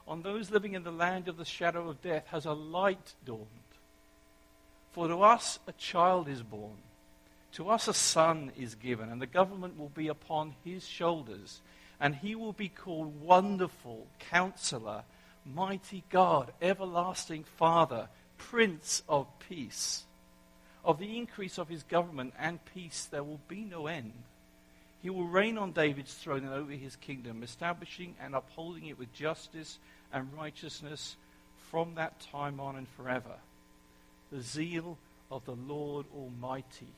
On 0.06 0.22
those 0.22 0.50
living 0.50 0.74
in 0.74 0.84
the 0.84 0.90
land 0.90 1.28
of 1.28 1.36
the 1.36 1.44
shadow 1.44 1.88
of 1.88 2.02
death 2.02 2.26
has 2.28 2.44
a 2.44 2.52
light 2.52 3.14
dawned. 3.24 3.48
For 4.92 5.08
to 5.08 5.22
us 5.22 5.58
a 5.66 5.72
child 5.72 6.28
is 6.28 6.42
born, 6.42 6.76
to 7.52 7.70
us 7.70 7.88
a 7.88 7.94
son 7.94 8.52
is 8.56 8.74
given, 8.74 9.10
and 9.10 9.20
the 9.20 9.26
government 9.26 9.78
will 9.78 9.88
be 9.88 10.08
upon 10.08 10.54
his 10.64 10.86
shoulders, 10.86 11.60
and 11.98 12.14
he 12.14 12.34
will 12.34 12.52
be 12.52 12.68
called 12.68 13.22
Wonderful 13.22 14.06
Counselor 14.18 15.04
Mighty 15.46 16.04
God, 16.10 16.52
everlasting 16.62 17.44
Father, 17.44 18.08
Prince 18.38 19.02
of 19.08 19.26
Peace. 19.48 20.04
Of 20.84 20.98
the 20.98 21.16
increase 21.16 21.58
of 21.58 21.68
his 21.68 21.82
government 21.82 22.34
and 22.38 22.64
peace 22.74 23.06
there 23.10 23.24
will 23.24 23.40
be 23.48 23.62
no 23.62 23.86
end. 23.86 24.12
He 25.02 25.10
will 25.10 25.26
reign 25.26 25.58
on 25.58 25.72
David's 25.72 26.14
throne 26.14 26.44
and 26.44 26.54
over 26.54 26.72
his 26.72 26.96
kingdom, 26.96 27.42
establishing 27.42 28.14
and 28.22 28.34
upholding 28.34 28.86
it 28.86 28.98
with 28.98 29.12
justice 29.12 29.78
and 30.14 30.32
righteousness 30.38 31.16
from 31.70 31.96
that 31.96 32.20
time 32.32 32.60
on 32.60 32.76
and 32.76 32.88
forever. 32.88 33.36
The 34.32 34.40
zeal 34.40 34.96
of 35.30 35.44
the 35.44 35.56
Lord 35.56 36.06
Almighty 36.16 36.88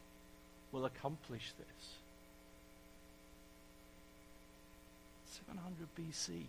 will 0.71 0.85
accomplish 0.85 1.53
this. 1.59 1.89
700 5.49 5.89
BC 5.99 6.45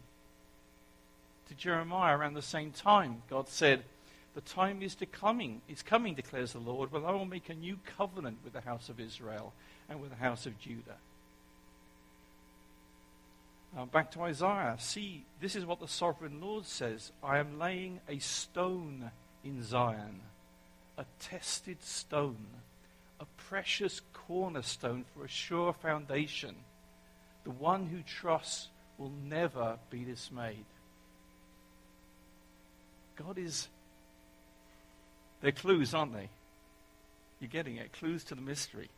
to 1.47 1.55
Jeremiah 1.55 2.17
around 2.17 2.33
the 2.33 2.41
same 2.41 2.71
time. 2.71 3.21
God 3.29 3.47
said, 3.47 3.83
The 4.35 4.41
time 4.41 4.81
is 4.81 4.95
to 4.95 5.05
coming, 5.05 5.61
is 5.69 5.81
coming, 5.81 6.13
declares 6.13 6.53
the 6.53 6.59
Lord, 6.59 6.91
when 6.91 7.05
I 7.05 7.11
will 7.11 7.25
make 7.25 7.49
a 7.49 7.53
new 7.53 7.79
covenant 7.97 8.39
with 8.43 8.53
the 8.53 8.61
house 8.61 8.89
of 8.89 8.99
Israel 8.99 9.53
and 9.89 10.01
with 10.01 10.09
the 10.09 10.17
house 10.17 10.45
of 10.45 10.59
Judah. 10.59 10.97
Uh, 13.75 13.85
back 13.85 14.11
to 14.11 14.21
Isaiah. 14.21 14.75
See, 14.79 15.25
this 15.41 15.55
is 15.55 15.65
what 15.65 15.79
the 15.79 15.87
sovereign 15.87 16.41
Lord 16.41 16.65
says 16.65 17.11
I 17.23 17.37
am 17.39 17.59
laying 17.59 17.99
a 18.07 18.19
stone 18.19 19.11
in 19.43 19.63
Zion, 19.63 20.21
a 20.97 21.05
tested 21.19 21.83
stone, 21.83 22.47
a 23.19 23.25
precious 23.49 24.01
cornerstone 24.13 25.05
for 25.13 25.25
a 25.25 25.29
sure 25.29 25.73
foundation. 25.73 26.55
The 27.43 27.51
one 27.51 27.87
who 27.87 28.01
trusts 28.01 28.67
will 28.97 29.11
never 29.25 29.77
be 29.89 30.03
dismayed. 30.03 30.65
God 33.15 33.37
is. 33.37 33.67
They're 35.41 35.51
clues, 35.51 35.93
aren't 35.93 36.13
they? 36.13 36.29
You're 37.39 37.49
getting 37.49 37.77
it. 37.77 37.93
Clues 37.93 38.23
to 38.25 38.35
the 38.35 38.41
mystery. 38.41 38.89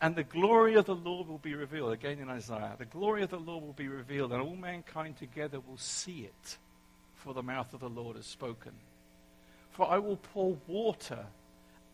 And 0.00 0.14
the 0.14 0.24
glory 0.24 0.74
of 0.74 0.84
the 0.84 0.94
Lord 0.94 1.26
will 1.26 1.38
be 1.38 1.54
revealed. 1.54 1.92
Again 1.92 2.18
in 2.18 2.28
Isaiah. 2.28 2.76
The 2.78 2.84
glory 2.84 3.22
of 3.22 3.30
the 3.30 3.38
Lord 3.38 3.64
will 3.64 3.72
be 3.72 3.88
revealed, 3.88 4.32
and 4.32 4.42
all 4.42 4.56
mankind 4.56 5.16
together 5.16 5.58
will 5.60 5.78
see 5.78 6.20
it, 6.20 6.58
for 7.14 7.32
the 7.32 7.42
mouth 7.42 7.72
of 7.72 7.80
the 7.80 7.88
Lord 7.88 8.16
has 8.16 8.26
spoken. 8.26 8.72
For 9.70 9.90
I 9.90 9.98
will 9.98 10.16
pour 10.18 10.56
water 10.66 11.26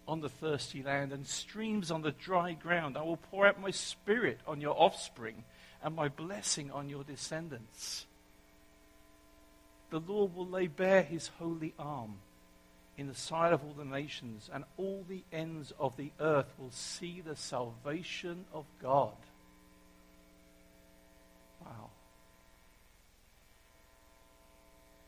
on 0.09 0.21
the 0.21 0.29
thirsty 0.29 0.83
land 0.83 1.12
and 1.12 1.27
streams 1.27 1.91
on 1.91 2.03
the 2.03 2.11
dry 2.11 2.55
ground. 2.55 2.97
I 2.97 3.03
will 3.03 3.17
pour 3.17 3.47
out 3.47 3.61
my 3.61 3.71
spirit 3.71 4.41
on 4.47 4.61
your 4.61 4.75
offspring 4.77 5.45
and 5.83 5.95
my 5.95 6.09
blessing 6.09 6.71
on 6.73 6.88
your 6.88 7.05
descendants 7.05 8.07
the 9.93 10.01
Lord 10.01 10.35
will 10.35 10.49
lay 10.49 10.67
bare 10.69 11.03
his 11.03 11.29
holy 11.38 11.75
arm 11.79 12.15
in 12.99 13.09
the 13.09 13.15
sight 13.15 13.53
of 13.53 13.63
all 13.65 13.73
the 13.73 13.85
nations, 13.85 14.51
and 14.53 14.65
all 14.77 15.05
the 15.09 15.23
ends 15.33 15.73
of 15.79 15.97
the 15.97 16.11
earth 16.21 16.53
will 16.59 16.71
see 16.71 17.23
the 17.25 17.37
salvation 17.37 18.45
of 18.53 18.67
God. 18.83 19.17
Wow. 21.65 21.91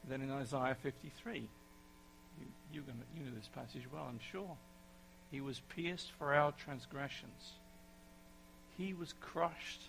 Then 0.08 0.22
in 0.22 0.30
Isaiah 0.30 0.76
53, 0.82 1.34
you, 1.38 2.46
you, 2.72 2.82
you 3.16 3.24
know 3.24 3.36
this 3.36 3.48
passage 3.54 3.84
well, 3.92 4.06
I'm 4.08 4.20
sure. 4.32 4.56
He 5.30 5.40
was 5.40 5.60
pierced 5.74 6.12
for 6.18 6.34
our 6.34 6.52
transgressions, 6.52 7.52
he 8.78 8.94
was 8.94 9.14
crushed 9.20 9.82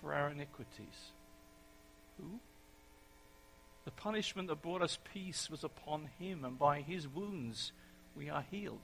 for 0.00 0.14
our 0.14 0.30
iniquities. 0.30 1.12
Who? 2.18 2.38
The 3.86 3.92
punishment 3.92 4.48
that 4.48 4.62
brought 4.62 4.82
us 4.82 4.98
peace 5.14 5.48
was 5.48 5.62
upon 5.62 6.10
him, 6.18 6.44
and 6.44 6.58
by 6.58 6.80
his 6.80 7.06
wounds 7.06 7.70
we 8.16 8.28
are 8.28 8.44
healed. 8.50 8.80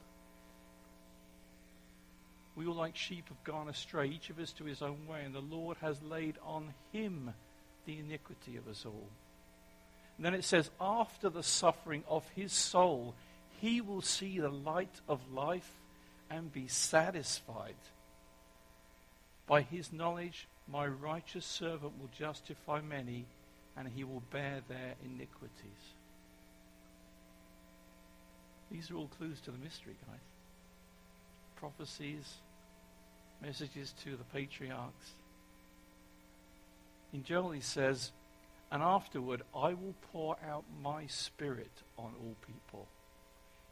We 2.54 2.68
all, 2.68 2.76
like 2.76 2.96
sheep, 2.96 3.28
have 3.28 3.42
gone 3.42 3.68
astray, 3.68 4.06
each 4.06 4.30
of 4.30 4.38
us 4.38 4.52
to 4.52 4.64
his 4.64 4.80
own 4.80 5.08
way, 5.08 5.22
and 5.24 5.34
the 5.34 5.40
Lord 5.40 5.76
has 5.80 6.00
laid 6.02 6.36
on 6.44 6.72
him 6.92 7.34
the 7.84 7.98
iniquity 7.98 8.56
of 8.56 8.68
us 8.68 8.84
all. 8.86 9.08
And 10.16 10.24
then 10.24 10.34
it 10.34 10.44
says, 10.44 10.70
after 10.80 11.28
the 11.28 11.42
suffering 11.42 12.04
of 12.08 12.28
his 12.36 12.52
soul, 12.52 13.16
he 13.60 13.80
will 13.80 14.02
see 14.02 14.38
the 14.38 14.50
light 14.50 15.00
of 15.08 15.32
life 15.32 15.80
and 16.30 16.52
be 16.52 16.68
satisfied. 16.68 17.74
By 19.48 19.62
his 19.62 19.92
knowledge, 19.92 20.46
my 20.70 20.86
righteous 20.86 21.44
servant 21.44 21.98
will 21.98 22.10
justify 22.16 22.80
many 22.80 23.24
and 23.76 23.88
he 23.88 24.04
will 24.04 24.22
bear 24.30 24.60
their 24.68 24.94
iniquities. 25.04 25.94
These 28.70 28.90
are 28.90 28.96
all 28.96 29.08
clues 29.08 29.40
to 29.42 29.50
the 29.50 29.58
mystery, 29.58 29.96
guys. 30.06 30.20
Prophecies 31.56 32.40
messages 33.42 33.92
to 34.04 34.16
the 34.16 34.24
patriarchs. 34.24 35.14
In 37.12 37.24
Joel, 37.24 37.50
he 37.50 37.60
says, 37.60 38.12
And 38.70 38.82
afterward 38.82 39.42
I 39.54 39.74
will 39.74 39.94
pour 40.12 40.36
out 40.48 40.64
my 40.82 41.06
spirit 41.06 41.82
on 41.98 42.12
all 42.20 42.36
people. 42.46 42.86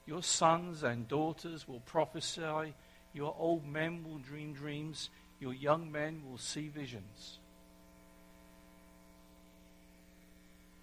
Your 0.06 0.22
sons 0.22 0.82
and 0.82 1.06
daughters 1.06 1.68
will 1.68 1.80
prophesy, 1.80 2.74
your 3.12 3.34
old 3.38 3.66
men 3.66 4.04
will 4.04 4.18
dream 4.18 4.52
dreams, 4.52 5.08
your 5.38 5.54
young 5.54 5.90
men 5.90 6.22
will 6.28 6.38
see 6.38 6.68
visions. 6.68 7.38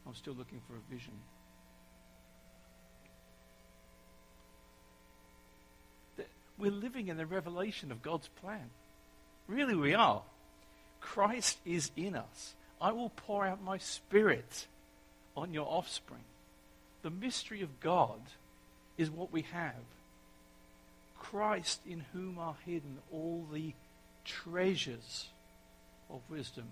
I'm 0.07 0.15
still 0.15 0.33
looking 0.33 0.61
for 0.67 0.73
a 0.75 0.93
vision. 0.93 1.13
We're 6.57 6.71
living 6.71 7.09
in 7.09 7.17
the 7.17 7.25
revelation 7.25 7.91
of 7.91 8.01
God's 8.01 8.29
plan. 8.41 8.69
Really, 9.47 9.75
we 9.75 9.93
are. 9.93 10.23
Christ 11.01 11.59
is 11.65 11.91
in 11.95 12.15
us. 12.15 12.55
I 12.81 12.91
will 12.91 13.09
pour 13.09 13.45
out 13.45 13.61
my 13.61 13.77
spirit 13.77 14.67
on 15.35 15.53
your 15.53 15.67
offspring. 15.67 16.23
The 17.03 17.09
mystery 17.09 17.61
of 17.61 17.79
God 17.79 18.19
is 18.97 19.11
what 19.11 19.31
we 19.31 19.43
have. 19.53 19.73
Christ 21.19 21.81
in 21.87 22.05
whom 22.13 22.39
are 22.39 22.55
hidden 22.65 22.97
all 23.11 23.45
the 23.51 23.73
treasures 24.25 25.27
of 26.09 26.21
wisdom 26.29 26.65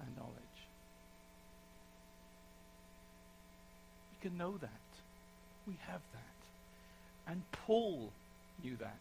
and 0.00 0.16
knowledge. 0.16 0.36
We 4.10 4.11
can 4.22 4.38
know 4.38 4.56
that. 4.58 4.70
We 5.66 5.76
have 5.88 6.00
that. 6.12 7.30
And 7.30 7.42
Paul 7.66 8.10
knew 8.62 8.76
that. 8.76 8.96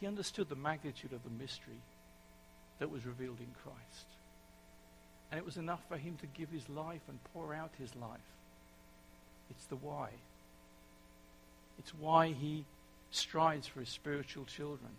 He 0.00 0.06
understood 0.06 0.48
the 0.48 0.56
magnitude 0.56 1.12
of 1.12 1.22
the 1.22 1.30
mystery 1.30 1.80
that 2.78 2.90
was 2.90 3.06
revealed 3.06 3.38
in 3.38 3.54
Christ. 3.62 4.06
And 5.30 5.38
it 5.38 5.44
was 5.44 5.56
enough 5.56 5.80
for 5.88 5.96
him 5.96 6.18
to 6.20 6.26
give 6.26 6.50
his 6.50 6.68
life 6.68 7.00
and 7.08 7.18
pour 7.32 7.54
out 7.54 7.70
his 7.78 7.94
life. 7.96 8.20
It's 9.50 9.64
the 9.66 9.76
why. 9.76 10.10
It's 11.78 11.94
why 11.94 12.28
he 12.28 12.64
strides 13.10 13.66
for 13.66 13.80
his 13.80 13.88
spiritual 13.88 14.44
children, 14.44 14.90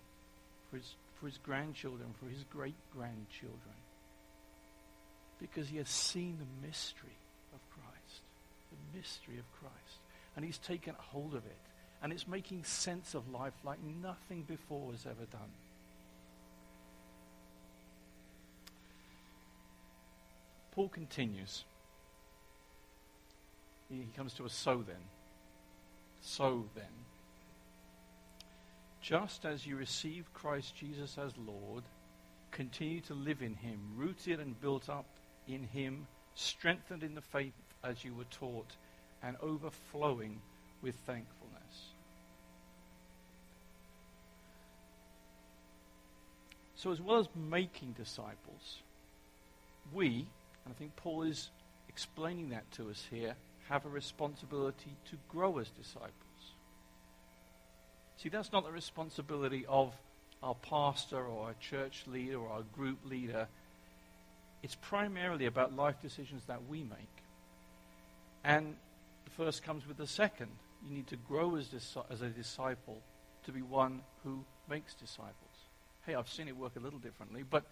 for 0.69 0.77
his, 0.77 0.95
for 1.19 1.27
his 1.27 1.37
grandchildren, 1.37 2.13
for 2.19 2.29
his 2.29 2.43
great 2.51 2.75
grandchildren. 2.95 3.82
Because 5.43 5.67
he 5.67 5.75
has 5.75 5.89
seen 5.89 6.37
the 6.39 6.67
mystery 6.67 7.17
of 7.53 7.59
Christ, 7.69 8.21
the 8.71 8.97
mystery 8.97 9.37
of 9.37 9.59
Christ. 9.59 9.99
And 10.37 10.45
he's 10.45 10.57
taken 10.57 10.95
hold 10.97 11.33
of 11.33 11.45
it. 11.45 11.57
And 12.01 12.13
it's 12.13 12.29
making 12.29 12.63
sense 12.63 13.13
of 13.13 13.29
life 13.29 13.53
like 13.65 13.79
nothing 14.01 14.43
before 14.43 14.91
has 14.91 15.05
ever 15.05 15.25
done. 15.29 15.51
Paul 20.71 20.87
continues. 20.87 21.65
He 23.89 24.07
comes 24.15 24.33
to 24.35 24.45
a 24.45 24.49
so 24.49 24.81
then. 24.87 24.95
So 26.21 26.65
then. 26.73 26.85
Just 29.01 29.43
as 29.43 29.67
you 29.67 29.75
receive 29.75 30.33
Christ 30.33 30.73
Jesus 30.77 31.17
as 31.17 31.33
Lord, 31.37 31.83
continue 32.51 33.01
to 33.01 33.13
live 33.13 33.41
in 33.41 33.55
him, 33.55 33.79
rooted 33.97 34.39
and 34.39 34.59
built 34.61 34.87
up 34.87 35.05
in 35.47 35.63
him, 35.63 36.07
strengthened 36.35 37.03
in 37.03 37.15
the 37.15 37.21
faith 37.21 37.53
as 37.83 38.03
you 38.03 38.13
were 38.13 38.23
taught, 38.25 38.71
and 39.21 39.35
overflowing 39.41 40.39
with 40.81 40.95
thankfulness. 41.05 41.93
So, 46.75 46.91
as 46.91 46.99
well 46.99 47.19
as 47.19 47.27
making 47.49 47.93
disciples, 47.93 48.79
we, 49.93 50.27
and 50.65 50.73
I 50.73 50.77
think 50.77 50.95
Paul 50.97 51.23
is 51.23 51.49
explaining 51.87 52.49
that 52.49 52.69
to 52.73 52.89
us 52.89 53.05
here, 53.09 53.35
have 53.69 53.85
a 53.85 53.89
responsibility 53.89 54.91
to 55.09 55.17
grow 55.29 55.59
as 55.59 55.69
disciples. 55.69 56.11
See, 58.17 58.29
that's 58.29 58.51
not 58.51 58.65
the 58.65 58.71
responsibility 58.71 59.65
of 59.67 59.93
our 60.41 60.55
pastor 60.55 61.25
or 61.25 61.47
our 61.47 61.55
church 61.59 62.03
leader 62.07 62.37
or 62.37 62.49
our 62.49 62.63
group 62.75 62.97
leader. 63.05 63.47
It's 64.63 64.75
primarily 64.75 65.45
about 65.45 65.75
life 65.75 66.01
decisions 66.01 66.43
that 66.47 66.67
we 66.67 66.83
make. 66.83 66.97
And 68.45 68.75
the 69.25 69.31
first 69.31 69.61
comes 69.61 69.85
with 69.85 69.97
the 69.97 70.07
second. 70.07 70.49
You 70.87 70.95
need 70.95 71.07
to 71.07 71.17
grow 71.17 71.57
as, 71.57 71.67
as 72.09 72.21
a 72.21 72.29
disciple 72.29 73.01
to 73.45 73.51
be 73.51 73.61
one 73.61 74.01
who 74.23 74.43
makes 74.69 74.93
disciples. 74.93 75.33
Hey, 76.05 76.15
I've 76.15 76.29
seen 76.29 76.47
it 76.47 76.55
work 76.55 76.77
a 76.77 76.79
little 76.79 76.99
differently, 76.99 77.43
but 77.49 77.63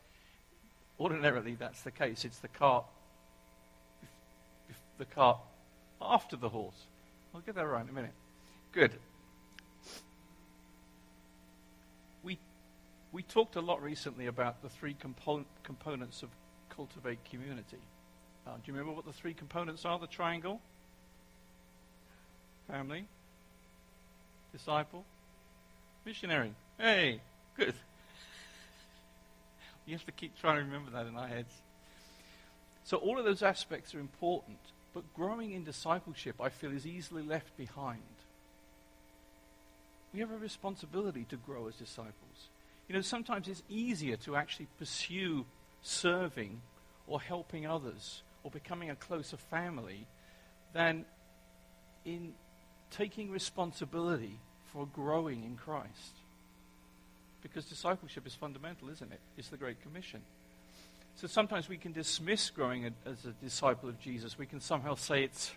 ordinarily 1.00 1.56
that's 1.56 1.82
the 1.82 1.92
case. 1.92 2.26
It's 2.26 2.40
the 2.40 2.50
cart, 2.50 2.86
the 4.98 5.06
cart 5.06 5.40
after 6.02 6.36
the 6.36 6.50
horse. 6.50 6.88
I'll 7.34 7.42
get 7.42 7.56
that 7.56 7.66
right 7.66 7.84
in 7.84 7.90
a 7.90 7.94
minute. 7.94 8.14
Good. 8.74 8.92
We, 12.24 12.38
we 13.14 13.24
talked 13.24 13.56
a 13.56 13.62
lot 13.62 13.82
recently 13.82 14.28
about 14.28 14.62
the 14.62 14.70
three 14.70 14.94
compo- 14.94 15.46
components 15.64 16.24
of 16.24 16.30
cultivate 16.76 17.20
community. 17.30 17.78
Uh, 18.48 18.52
do 18.56 18.62
you 18.66 18.74
remember 18.74 18.94
what 18.94 19.06
the 19.06 19.14
three 19.14 19.34
components 19.34 19.86
are? 19.86 20.00
The 20.00 20.08
triangle? 20.08 20.60
Family? 22.68 23.06
Disciple? 24.52 25.06
Missionary? 26.06 26.54
Hey, 26.78 27.22
good. 27.56 27.76
You 29.86 29.94
have 29.94 30.06
to 30.06 30.12
keep 30.12 30.40
trying 30.40 30.58
to 30.58 30.64
remember 30.64 30.92
that 30.92 31.08
in 31.08 31.16
our 31.16 31.28
heads. 31.28 31.54
So 32.84 32.98
all 32.98 33.20
of 33.20 33.26
those 33.26 33.44
aspects 33.44 33.94
are 33.94 34.00
important, 34.00 34.58
but 34.94 35.04
growing 35.14 35.52
in 35.52 35.64
discipleship, 35.64 36.36
I 36.42 36.50
feel, 36.50 36.72
is 36.72 36.88
easily 36.88 37.24
left 37.24 37.56
behind. 37.58 38.02
We 40.14 40.20
have 40.20 40.32
a 40.32 40.38
responsibility 40.38 41.26
to 41.30 41.38
grow 41.38 41.68
as 41.68 41.76
disciples. 41.76 42.50
You 42.88 42.96
know, 42.96 43.02
sometimes 43.02 43.48
it's 43.48 43.64
easier 43.70 44.18
to 44.18 44.36
actually 44.36 44.68
pursue 44.78 45.46
serving 45.82 46.62
or 47.08 47.20
helping 47.20 47.66
others 47.66 48.24
or 48.44 48.52
becoming 48.52 48.90
a 48.90 48.96
closer 48.96 49.38
family 49.38 50.08
than 50.74 51.06
in 52.06 52.34
taking 52.90 53.32
responsibility 53.32 54.40
for 54.72 54.88
growing 54.88 55.44
in 55.44 55.56
Christ. 55.56 56.16
Because 57.42 57.66
discipleship 57.66 58.26
is 58.28 58.36
fundamental, 58.36 58.90
isn't 58.90 59.12
it? 59.12 59.20
It's 59.38 59.50
the 59.50 59.58
Great 59.58 59.82
Commission. 59.82 60.22
So 61.16 61.28
sometimes 61.28 61.68
we 61.68 61.78
can 61.78 61.92
dismiss 61.92 62.50
growing 62.50 62.86
as 63.06 63.26
a 63.26 63.32
disciple 63.44 63.90
of 63.90 64.00
Jesus. 64.00 64.38
We 64.38 64.46
can 64.46 64.62
somehow 64.62 64.96
say 64.96 65.24
it's 65.24 65.52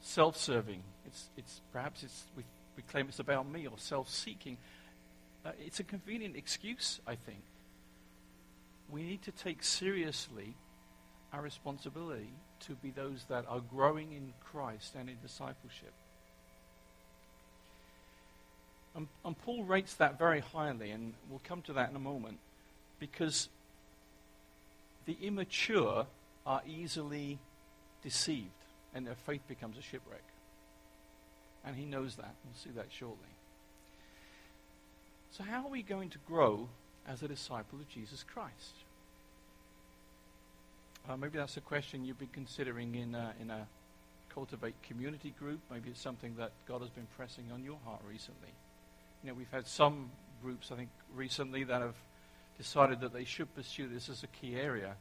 self-serving. 0.00 0.82
It's, 1.06 1.28
it's 1.36 1.60
perhaps 1.72 2.02
it's, 2.02 2.24
we, 2.36 2.44
we 2.76 2.82
claim 2.84 3.08
it's 3.08 3.18
about 3.18 3.48
me 3.48 3.66
or 3.66 3.76
self-seeking. 3.76 4.56
Uh, 5.44 5.50
it's 5.64 5.80
a 5.80 5.84
convenient 5.84 6.36
excuse, 6.36 7.00
I 7.06 7.16
think. 7.16 7.42
We 8.90 9.02
need 9.02 9.22
to 9.22 9.32
take 9.32 9.62
seriously 9.62 10.54
our 11.32 11.42
responsibility 11.42 12.30
to 12.60 12.74
be 12.74 12.90
those 12.90 13.24
that 13.28 13.44
are 13.48 13.60
growing 13.60 14.12
in 14.12 14.32
Christ 14.40 14.94
and 14.98 15.08
in 15.08 15.16
discipleship. 15.22 15.92
And, 18.94 19.08
and 19.24 19.38
Paul 19.38 19.64
rates 19.64 19.94
that 19.94 20.18
very 20.18 20.40
highly, 20.40 20.90
and 20.90 21.12
we'll 21.28 21.42
come 21.44 21.60
to 21.62 21.74
that 21.74 21.90
in 21.90 21.96
a 21.96 22.00
moment, 22.00 22.38
because 22.98 23.48
the 25.04 25.18
immature 25.20 26.06
are 26.46 26.62
easily 26.66 27.38
deceived, 28.02 28.48
and 28.94 29.06
their 29.06 29.16
faith 29.26 29.42
becomes 29.48 29.76
a 29.76 29.82
shipwreck. 29.82 30.24
And 31.64 31.76
he 31.76 31.84
knows 31.84 32.16
that. 32.16 32.34
We'll 32.44 32.54
see 32.54 32.70
that 32.70 32.86
shortly. 32.90 33.28
So, 35.32 35.44
how 35.44 35.64
are 35.64 35.70
we 35.70 35.82
going 35.82 36.10
to 36.10 36.18
grow 36.26 36.68
as 37.08 37.22
a 37.22 37.28
disciple 37.28 37.78
of 37.78 37.88
Jesus 37.88 38.22
Christ? 38.22 38.74
Uh, 41.08 41.16
maybe 41.16 41.38
that's 41.38 41.56
a 41.56 41.60
question 41.60 42.04
you've 42.04 42.18
been 42.18 42.28
considering 42.32 42.94
in 42.94 43.14
a, 43.14 43.32
in 43.40 43.50
a 43.50 43.66
cultivate 44.34 44.74
community 44.82 45.32
group. 45.38 45.60
Maybe 45.70 45.90
it's 45.90 46.00
something 46.00 46.34
that 46.36 46.50
God 46.66 46.80
has 46.80 46.90
been 46.90 47.06
pressing 47.16 47.44
on 47.52 47.62
your 47.62 47.78
heart 47.84 48.00
recently. 48.08 48.50
You 49.22 49.30
know, 49.30 49.34
we've 49.34 49.50
had 49.50 49.66
some 49.66 50.10
groups, 50.42 50.70
I 50.72 50.76
think, 50.76 50.90
recently 51.14 51.64
that 51.64 51.80
have 51.80 51.94
decided 52.58 53.00
that 53.00 53.12
they 53.12 53.24
should 53.24 53.54
pursue 53.54 53.88
this 53.88 54.08
as 54.08 54.22
a 54.22 54.26
key 54.26 54.56
area 54.56 54.94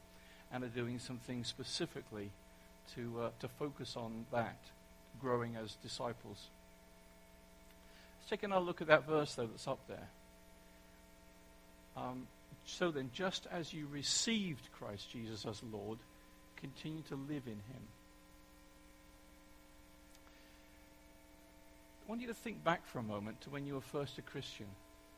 and 0.51 0.63
are 0.63 0.67
doing 0.67 0.99
some 0.99 1.17
things 1.17 1.47
specifically 1.47 2.31
to, 2.95 3.21
uh, 3.23 3.29
to 3.39 3.47
focus 3.47 3.95
on 3.97 4.25
that, 4.31 4.59
growing 5.19 5.55
as 5.55 5.75
disciples. 5.81 6.49
Let's 8.19 8.29
take 8.29 8.43
another 8.43 8.65
look 8.65 8.81
at 8.81 8.87
that 8.87 9.07
verse, 9.07 9.35
though, 9.35 9.47
that's 9.47 9.67
up 9.67 9.79
there. 9.87 10.07
Um, 11.97 12.27
so 12.65 12.91
then, 12.91 13.09
just 13.13 13.47
as 13.51 13.73
you 13.73 13.87
received 13.91 14.69
Christ 14.77 15.11
Jesus 15.11 15.45
as 15.45 15.61
Lord, 15.71 15.99
continue 16.57 17.03
to 17.09 17.15
live 17.15 17.43
in 17.45 17.53
him. 17.53 17.83
I 22.05 22.09
want 22.09 22.21
you 22.21 22.27
to 22.27 22.33
think 22.33 22.63
back 22.63 22.85
for 22.87 22.99
a 22.99 23.03
moment 23.03 23.41
to 23.41 23.49
when 23.49 23.65
you 23.65 23.75
were 23.75 23.81
first 23.81 24.17
a 24.17 24.21
Christian. 24.21 24.67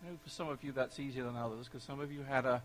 I 0.02 0.10
know 0.10 0.18
for 0.24 0.30
some 0.30 0.50
of 0.50 0.64
you 0.64 0.72
that's 0.72 1.00
easier 1.00 1.24
than 1.24 1.36
others 1.36 1.66
because 1.66 1.84
some 1.84 2.00
of 2.00 2.12
you 2.12 2.22
had 2.22 2.46
a, 2.46 2.62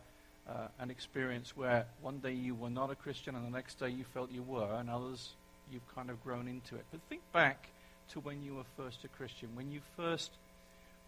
uh, 0.49 0.69
an 0.79 0.91
experience 0.91 1.57
where 1.57 1.87
one 2.01 2.19
day 2.19 2.33
you 2.33 2.55
were 2.55 2.71
not 2.71 2.91
a 2.91 2.95
Christian 2.95 3.35
and 3.35 3.47
the 3.47 3.51
next 3.51 3.81
day 3.81 3.89
you 3.89 4.05
felt 4.05 4.31
you 4.31 4.43
were, 4.43 4.75
and 4.75 4.91
others 4.91 5.31
you've 5.71 5.95
kind 5.95 6.11
of 6.11 6.23
grown 6.23 6.47
into 6.47 6.77
it. 6.77 6.85
But 6.91 7.01
think 7.09 7.23
back 7.33 7.69
to 8.11 8.21
when 8.21 8.43
you 8.43 8.55
were 8.57 8.65
first 8.77 9.05
a 9.05 9.09
Christian, 9.09 9.49
when 9.55 9.71
you 9.71 9.81
first 9.97 10.33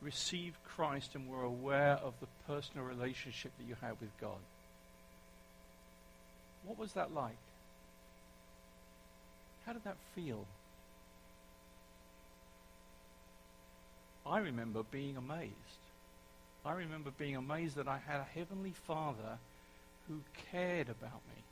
received 0.05 0.57
Christ 0.65 1.15
and 1.15 1.29
were 1.29 1.43
aware 1.43 1.99
of 2.03 2.15
the 2.21 2.27
personal 2.47 2.85
relationship 2.85 3.53
that 3.59 3.67
you 3.67 3.77
had 3.81 4.01
with 4.01 4.11
God. 4.21 4.39
What 6.65 6.79
was 6.79 6.93
that 6.93 7.15
like? 7.15 7.37
How 9.67 9.73
did 9.73 9.85
that 9.85 9.97
feel? 10.15 10.47
I 14.27 14.39
remember 14.39 14.83
being 14.83 15.17
amazed. 15.17 15.53
I 16.65 16.73
remember 16.73 17.11
being 17.11 17.37
amazed 17.37 17.77
that 17.77 17.89
I 17.89 17.99
had 18.07 18.21
a 18.21 18.39
heavenly 18.39 18.73
Father 18.87 19.39
who 20.09 20.21
cared 20.51 20.89
about 20.89 21.21
me, 21.35 21.43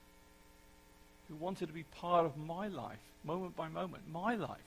who 1.29 1.35
wanted 1.35 1.67
to 1.67 1.73
be 1.73 1.85
part 1.85 2.25
of 2.25 2.37
my 2.37 2.69
life, 2.69 2.99
moment 3.25 3.57
by 3.57 3.69
moment, 3.69 4.05
my 4.11 4.35
life, 4.35 4.59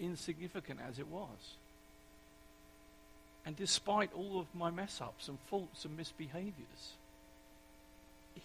insignificant 0.00 0.80
as 0.88 0.98
it 0.98 1.08
was. 1.08 1.56
And 3.48 3.56
despite 3.56 4.12
all 4.12 4.38
of 4.38 4.46
my 4.54 4.70
mess 4.70 5.00
ups 5.00 5.26
and 5.26 5.38
faults 5.46 5.86
and 5.86 5.98
misbehaviors, 5.98 6.96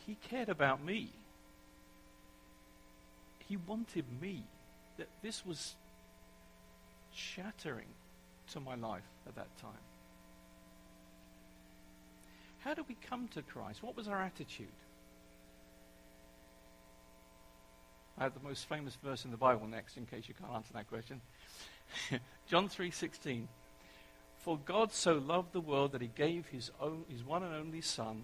he 0.08 0.16
cared 0.30 0.48
about 0.48 0.82
me. 0.82 1.10
He 3.50 3.58
wanted 3.58 4.06
me. 4.22 4.44
That 4.98 5.10
this 5.22 5.46
was 5.46 5.76
shattering 7.13 7.89
to 8.54 8.62
my 8.62 8.76
life 8.76 9.04
at 9.28 9.36
that 9.36 9.50
time. 9.58 9.72
How 12.60 12.74
did 12.74 12.88
we 12.88 12.96
come 13.10 13.28
to 13.34 13.42
Christ? 13.42 13.84
What 13.84 13.98
was 13.98 14.08
our 14.08 14.22
attitude? 14.22 14.68
I 18.18 18.24
have 18.24 18.36
the 18.36 18.48
most 18.48 18.70
famous 18.70 18.96
verse 19.04 19.26
in 19.26 19.32
the 19.32 19.38
Bible 19.38 19.68
next, 19.68 19.98
in 19.98 20.06
case 20.06 20.30
you 20.30 20.34
can't 20.34 20.54
answer 20.54 20.72
that 20.72 20.88
question. 20.88 21.20
John 22.48 22.70
3:16. 22.70 23.48
For 24.43 24.58
God 24.58 24.91
so 24.91 25.13
loved 25.13 25.53
the 25.53 25.62
world 25.62 25.93
that 25.93 26.01
he 26.01 26.10
gave 26.13 26.47
his 26.47 26.69
own 26.82 27.06
his 27.08 27.23
one 27.23 27.43
and 27.43 27.56
only 27.56 27.79
son 27.79 28.23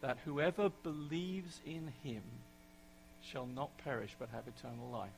that 0.00 0.18
whoever 0.24 0.70
believes 0.84 1.60
in 1.66 1.92
him 2.04 2.22
shall 3.20 3.46
not 3.46 3.76
perish 3.78 4.14
but 4.18 4.28
have 4.28 4.44
eternal 4.46 4.88
life. 4.88 5.10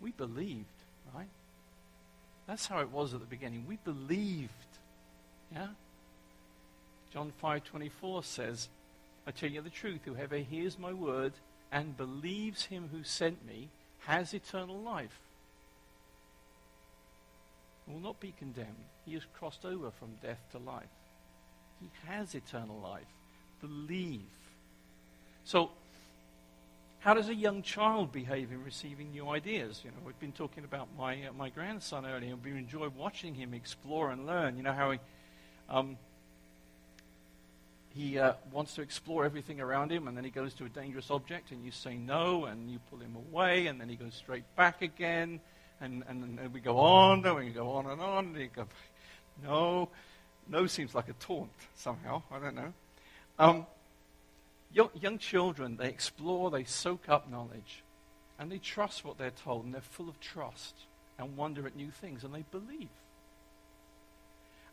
We 0.00 0.10
believed, 0.10 0.66
right? 1.14 1.28
That's 2.48 2.66
how 2.66 2.80
it 2.80 2.90
was 2.90 3.14
at 3.14 3.20
the 3.20 3.26
beginning. 3.26 3.66
We 3.68 3.78
believed. 3.84 4.50
Yeah? 5.52 5.68
John 7.12 7.32
5:24 7.40 8.24
says, 8.24 8.68
I 9.28 9.30
tell 9.30 9.50
you 9.50 9.60
the 9.60 9.70
truth, 9.70 10.00
whoever 10.04 10.38
hears 10.38 10.76
my 10.76 10.92
word 10.92 11.34
and 11.70 11.96
believes 11.96 12.64
him 12.64 12.88
who 12.90 13.04
sent 13.04 13.46
me 13.46 13.68
has 14.00 14.34
eternal 14.34 14.80
life. 14.80 15.20
Will 17.86 18.00
not 18.00 18.18
be 18.20 18.32
condemned. 18.38 18.84
He 19.04 19.14
has 19.14 19.22
crossed 19.38 19.64
over 19.64 19.90
from 19.90 20.14
death 20.22 20.40
to 20.52 20.58
life. 20.58 20.88
He 21.80 21.90
has 22.06 22.34
eternal 22.34 22.78
life. 22.80 23.02
Believe. 23.60 24.22
So, 25.44 25.70
how 27.00 27.12
does 27.12 27.28
a 27.28 27.34
young 27.34 27.60
child 27.60 28.12
behave 28.12 28.50
in 28.50 28.64
receiving 28.64 29.10
new 29.10 29.28
ideas? 29.28 29.82
You 29.84 29.90
know, 29.90 29.98
we've 30.06 30.18
been 30.18 30.32
talking 30.32 30.64
about 30.64 30.88
my 30.96 31.26
uh, 31.26 31.32
my 31.36 31.50
grandson 31.50 32.06
earlier, 32.06 32.32
and 32.32 32.42
we 32.42 32.52
enjoy 32.52 32.88
watching 32.88 33.34
him 33.34 33.52
explore 33.52 34.10
and 34.10 34.26
learn. 34.26 34.56
You 34.56 34.62
know 34.62 34.72
how 34.72 34.92
he 34.92 34.98
um, 35.68 35.98
he 37.94 38.18
uh, 38.18 38.32
wants 38.50 38.74
to 38.74 38.82
explore 38.82 39.24
everything 39.24 39.60
around 39.60 39.92
him, 39.92 40.08
and 40.08 40.16
then 40.16 40.24
he 40.24 40.30
goes 40.30 40.52
to 40.54 40.64
a 40.64 40.68
dangerous 40.68 41.10
object, 41.10 41.52
and 41.52 41.64
you 41.64 41.70
say 41.70 41.96
no, 41.96 42.46
and 42.46 42.68
you 42.68 42.80
pull 42.90 42.98
him 42.98 43.14
away, 43.14 43.68
and 43.68 43.80
then 43.80 43.88
he 43.88 43.94
goes 43.94 44.14
straight 44.14 44.44
back 44.56 44.82
again, 44.82 45.40
and 45.80 46.02
and, 46.08 46.38
and 46.38 46.52
we 46.52 46.60
go 46.60 46.78
on, 46.78 47.24
and 47.24 47.36
we 47.36 47.50
go 47.50 47.70
on 47.70 47.86
and 47.86 48.00
on, 48.00 48.26
and 48.26 48.36
he 48.36 48.46
go, 48.46 48.66
no, 49.42 49.88
no 50.48 50.66
seems 50.66 50.94
like 50.94 51.08
a 51.08 51.14
taunt 51.14 51.50
somehow. 51.74 52.22
I 52.30 52.38
don't 52.38 52.54
know. 52.54 52.72
Um, 53.38 53.66
young, 54.72 54.90
young 55.00 55.18
children, 55.18 55.76
they 55.76 55.88
explore, 55.88 56.50
they 56.50 56.64
soak 56.64 57.08
up 57.08 57.30
knowledge, 57.30 57.82
and 58.38 58.50
they 58.50 58.58
trust 58.58 59.04
what 59.04 59.18
they're 59.18 59.30
told, 59.30 59.64
and 59.64 59.74
they're 59.74 59.80
full 59.80 60.08
of 60.08 60.20
trust 60.20 60.74
and 61.18 61.36
wonder 61.36 61.66
at 61.66 61.76
new 61.76 61.90
things, 61.90 62.24
and 62.24 62.34
they 62.34 62.44
believe. 62.50 62.88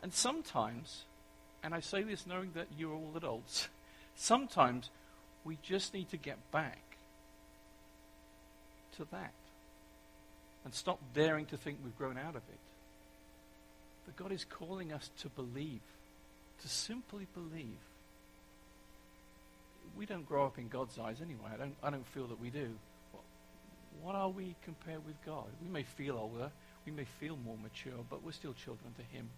And 0.02 0.14
sometimes, 0.14 1.06
and 1.64 1.74
I 1.74 1.80
say 1.80 2.04
this 2.04 2.26
knowing 2.26 2.52
that 2.56 2.68
you're 2.78 2.94
all 2.94 3.14
adults, 3.16 3.70
sometimes 4.16 4.90
we 5.44 5.58
just 5.62 5.94
need 5.94 6.10
to 6.10 6.18
get 6.18 6.38
back 6.52 6.82
to 8.98 9.08
that 9.12 9.32
and 10.64 10.74
stop 10.74 11.00
daring 11.14 11.46
to 11.48 11.58
think 11.58 11.80
we've 11.84 11.98
grown 11.98 12.18
out 12.18 12.36
of 12.36 12.44
it. 12.50 12.60
But 14.06 14.16
God 14.16 14.32
is 14.32 14.46
calling 14.46 14.94
us 14.94 15.10
to 15.20 15.30
believe, 15.30 15.82
to 16.62 16.68
simply 16.68 17.28
believe 17.34 17.80
we 19.98 20.06
don't 20.06 20.28
grow 20.28 20.46
up 20.46 20.58
in 20.58 20.68
God's 20.68 20.98
eyes 20.98 21.18
anyway. 21.22 21.50
I 21.54 21.58
don't, 21.58 21.76
I 21.84 21.90
don't 21.90 22.08
feel 22.08 22.28
that 22.28 22.40
we 22.40 22.50
do. 22.50 22.70
What 24.02 24.16
are 24.16 24.30
we 24.30 24.56
compared 24.64 25.06
with 25.06 25.16
God? 25.26 25.46
We 25.62 25.70
may 25.70 25.84
feel 25.84 26.18
older, 26.18 26.52
we 26.86 26.92
may 26.92 27.06
feel 27.20 27.38
more 27.38 27.58
mature, 27.62 28.04
but 28.10 28.24
we're 28.24 28.32
still 28.32 28.54
children 28.54 28.94
to 28.98 29.16
Him. 29.16 29.30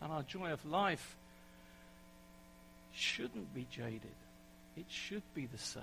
And 0.00 0.12
our 0.12 0.22
joy 0.22 0.52
of 0.52 0.64
life 0.64 1.16
shouldn't 2.92 3.52
be 3.54 3.66
jaded. 3.70 4.14
It 4.76 4.86
should 4.88 5.22
be 5.34 5.46
the 5.46 5.58
same 5.58 5.82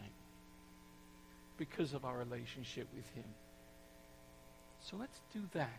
because 1.57 1.93
of 1.93 2.05
our 2.05 2.17
relationship 2.17 2.87
with 2.95 3.07
Him. 3.13 3.25
So 4.83 4.97
let's 4.97 5.19
do 5.33 5.41
that. 5.53 5.69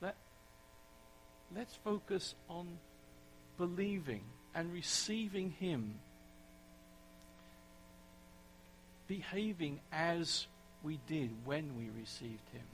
Let, 0.00 0.16
let's 1.54 1.74
focus 1.84 2.34
on 2.48 2.78
believing 3.58 4.22
and 4.54 4.72
receiving 4.72 5.50
Him 5.50 5.94
behaving 9.12 9.78
as 9.92 10.46
we 10.82 10.98
did 11.06 11.30
when 11.44 11.76
we 11.76 11.90
received 12.00 12.48
him, 12.50 12.64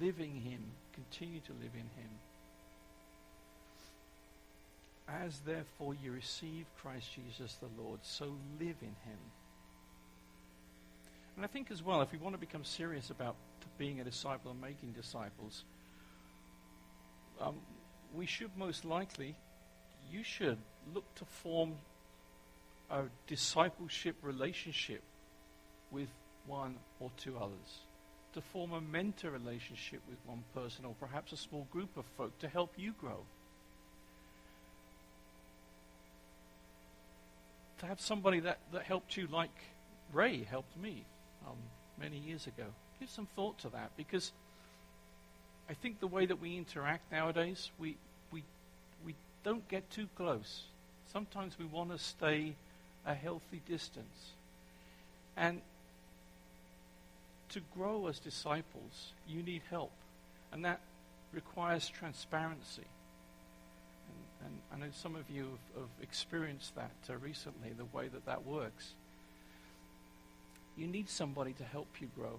living 0.00 0.34
him, 0.34 0.62
continue 0.94 1.40
to 1.40 1.52
live 1.52 1.74
in 1.74 1.80
him. 1.80 2.10
As 5.06 5.40
therefore 5.40 5.94
you 5.94 6.12
receive 6.12 6.64
Christ 6.80 7.06
Jesus 7.14 7.56
the 7.56 7.82
Lord, 7.82 8.00
so 8.02 8.34
live 8.58 8.76
in 8.80 8.96
him. 9.04 9.18
And 11.36 11.44
I 11.44 11.48
think 11.48 11.70
as 11.70 11.82
well, 11.82 12.00
if 12.00 12.12
we 12.12 12.18
want 12.18 12.34
to 12.34 12.40
become 12.40 12.64
serious 12.64 13.10
about 13.10 13.36
being 13.78 14.00
a 14.00 14.04
disciple 14.04 14.50
and 14.50 14.60
making 14.60 14.92
disciples, 14.92 15.64
um, 17.40 17.56
we 18.14 18.26
should 18.26 18.50
most 18.56 18.84
likely, 18.84 19.36
you 20.10 20.22
should 20.22 20.58
look 20.94 21.14
to 21.16 21.24
form 21.24 21.74
a 22.90 23.02
discipleship 23.26 24.16
relationship 24.22 25.02
with 25.90 26.08
one 26.46 26.76
or 27.00 27.10
two 27.16 27.36
others, 27.38 27.80
to 28.34 28.40
form 28.40 28.72
a 28.72 28.80
mentor 28.80 29.30
relationship 29.30 30.00
with 30.08 30.18
one 30.26 30.42
person 30.54 30.84
or 30.84 30.94
perhaps 31.00 31.32
a 31.32 31.36
small 31.36 31.66
group 31.70 31.96
of 31.96 32.04
folk 32.16 32.38
to 32.38 32.48
help 32.48 32.72
you 32.76 32.92
grow. 33.00 33.24
To 37.78 37.86
have 37.86 38.00
somebody 38.00 38.40
that, 38.40 38.58
that 38.72 38.82
helped 38.82 39.16
you, 39.16 39.26
like 39.26 39.50
Ray 40.12 40.44
helped 40.44 40.76
me 40.76 41.04
um, 41.46 41.56
many 41.98 42.18
years 42.18 42.46
ago. 42.46 42.66
Give 43.02 43.10
some 43.10 43.26
thought 43.34 43.58
to 43.58 43.68
that 43.70 43.90
because 43.96 44.30
I 45.68 45.74
think 45.74 45.98
the 45.98 46.06
way 46.06 46.24
that 46.24 46.40
we 46.40 46.56
interact 46.56 47.10
nowadays, 47.10 47.72
we, 47.76 47.96
we, 48.30 48.44
we 49.04 49.16
don't 49.42 49.66
get 49.66 49.90
too 49.90 50.06
close. 50.16 50.62
Sometimes 51.12 51.58
we 51.58 51.64
want 51.64 51.90
to 51.90 51.98
stay 51.98 52.54
a 53.04 53.12
healthy 53.12 53.60
distance. 53.68 54.30
And 55.36 55.62
to 57.48 57.60
grow 57.76 58.06
as 58.06 58.20
disciples, 58.20 59.14
you 59.26 59.42
need 59.42 59.62
help. 59.68 59.90
And 60.52 60.64
that 60.64 60.78
requires 61.32 61.88
transparency. 61.88 62.86
And, 64.44 64.52
and 64.70 64.84
I 64.84 64.86
know 64.86 64.92
some 64.94 65.16
of 65.16 65.28
you 65.28 65.58
have, 65.74 65.82
have 65.82 66.02
experienced 66.02 66.76
that 66.76 66.94
uh, 67.10 67.16
recently, 67.16 67.70
the 67.76 67.86
way 67.86 68.06
that 68.06 68.26
that 68.26 68.46
works. 68.46 68.92
You 70.76 70.86
need 70.86 71.08
somebody 71.08 71.52
to 71.54 71.64
help 71.64 71.88
you 72.00 72.08
grow. 72.16 72.38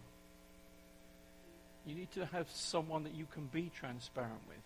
You 1.86 1.96
need 1.96 2.12
to 2.12 2.26
have 2.28 2.50
someone 2.50 3.04
that 3.04 3.14
you 3.14 3.26
can 3.34 3.48
be 3.48 3.72
transparent 3.76 4.42
with. 4.48 4.58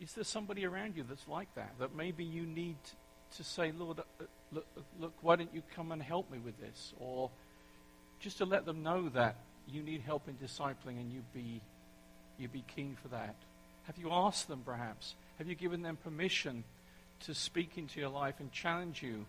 Is 0.00 0.14
there 0.14 0.24
somebody 0.24 0.64
around 0.66 0.96
you 0.96 1.04
that's 1.08 1.26
like 1.28 1.54
that? 1.54 1.72
That 1.78 1.94
maybe 1.94 2.24
you 2.24 2.42
need 2.44 2.76
to 3.36 3.44
say, 3.44 3.72
Lord, 3.72 4.00
uh, 4.00 4.24
look, 4.52 4.66
look, 4.98 5.12
why 5.22 5.36
don't 5.36 5.54
you 5.54 5.62
come 5.74 5.92
and 5.92 6.02
help 6.02 6.30
me 6.30 6.38
with 6.38 6.58
this? 6.60 6.92
Or 6.98 7.30
just 8.20 8.38
to 8.38 8.44
let 8.44 8.64
them 8.64 8.82
know 8.82 9.08
that 9.10 9.36
you 9.68 9.82
need 9.82 10.00
help 10.02 10.28
in 10.28 10.34
discipling 10.34 11.00
and 11.00 11.12
you 11.12 11.22
be, 11.34 11.60
you 12.38 12.48
be 12.48 12.64
keen 12.74 12.96
for 13.02 13.08
that. 13.08 13.34
Have 13.84 13.98
you 13.98 14.10
asked 14.10 14.48
them, 14.48 14.62
perhaps? 14.64 15.14
Have 15.38 15.48
you 15.48 15.54
given 15.54 15.82
them 15.82 15.96
permission 15.96 16.64
to 17.20 17.34
speak 17.34 17.76
into 17.76 18.00
your 18.00 18.08
life 18.08 18.34
and 18.40 18.50
challenge 18.52 19.02
you 19.02 19.26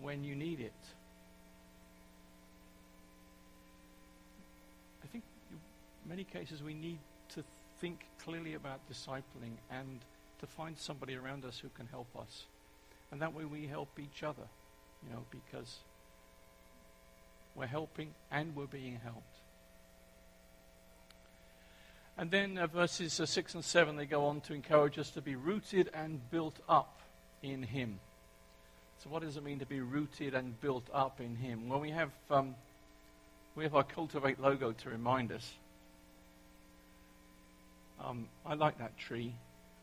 when 0.00 0.24
you 0.24 0.34
need 0.34 0.60
it? 0.60 0.72
I 5.02 5.06
think 5.06 5.24
in 5.50 5.58
many 6.06 6.24
cases 6.24 6.62
we 6.62 6.74
need 6.74 6.98
to 7.34 7.44
think 7.80 8.06
clearly 8.24 8.54
about 8.54 8.80
discipling 8.90 9.56
and 9.70 10.00
to 10.40 10.46
find 10.46 10.76
somebody 10.78 11.14
around 11.14 11.44
us 11.44 11.58
who 11.58 11.68
can 11.70 11.86
help 11.86 12.08
us. 12.18 12.44
And 13.10 13.20
that 13.22 13.34
way 13.34 13.44
we 13.44 13.66
help 13.66 13.98
each 13.98 14.22
other, 14.22 14.42
you 15.06 15.12
know, 15.12 15.24
because 15.30 15.78
we're 17.54 17.66
helping 17.66 18.14
and 18.30 18.54
we're 18.54 18.66
being 18.66 19.00
helped. 19.02 19.24
And 22.16 22.30
then 22.30 22.58
uh, 22.58 22.66
verses 22.66 23.18
uh, 23.18 23.26
6 23.26 23.54
and 23.54 23.64
7, 23.64 23.96
they 23.96 24.04
go 24.04 24.26
on 24.26 24.40
to 24.42 24.54
encourage 24.54 24.98
us 24.98 25.10
to 25.10 25.22
be 25.22 25.36
rooted 25.36 25.90
and 25.94 26.20
built 26.30 26.58
up 26.68 27.00
in 27.42 27.62
Him. 27.62 27.98
So, 29.02 29.08
what 29.08 29.22
does 29.22 29.38
it 29.38 29.42
mean 29.42 29.60
to 29.60 29.66
be 29.66 29.80
rooted 29.80 30.34
and 30.34 30.60
built 30.60 30.86
up 30.92 31.20
in 31.20 31.36
Him? 31.36 31.68
Well, 31.68 31.80
we 31.80 31.90
have, 31.90 32.10
um, 32.30 32.54
we 33.56 33.64
have 33.64 33.74
our 33.74 33.84
Cultivate 33.84 34.38
logo 34.38 34.72
to 34.72 34.90
remind 34.90 35.32
us. 35.32 35.50
Um, 38.04 38.28
I 38.46 38.54
like 38.54 38.78
that 38.78 38.96
tree, 38.96 39.34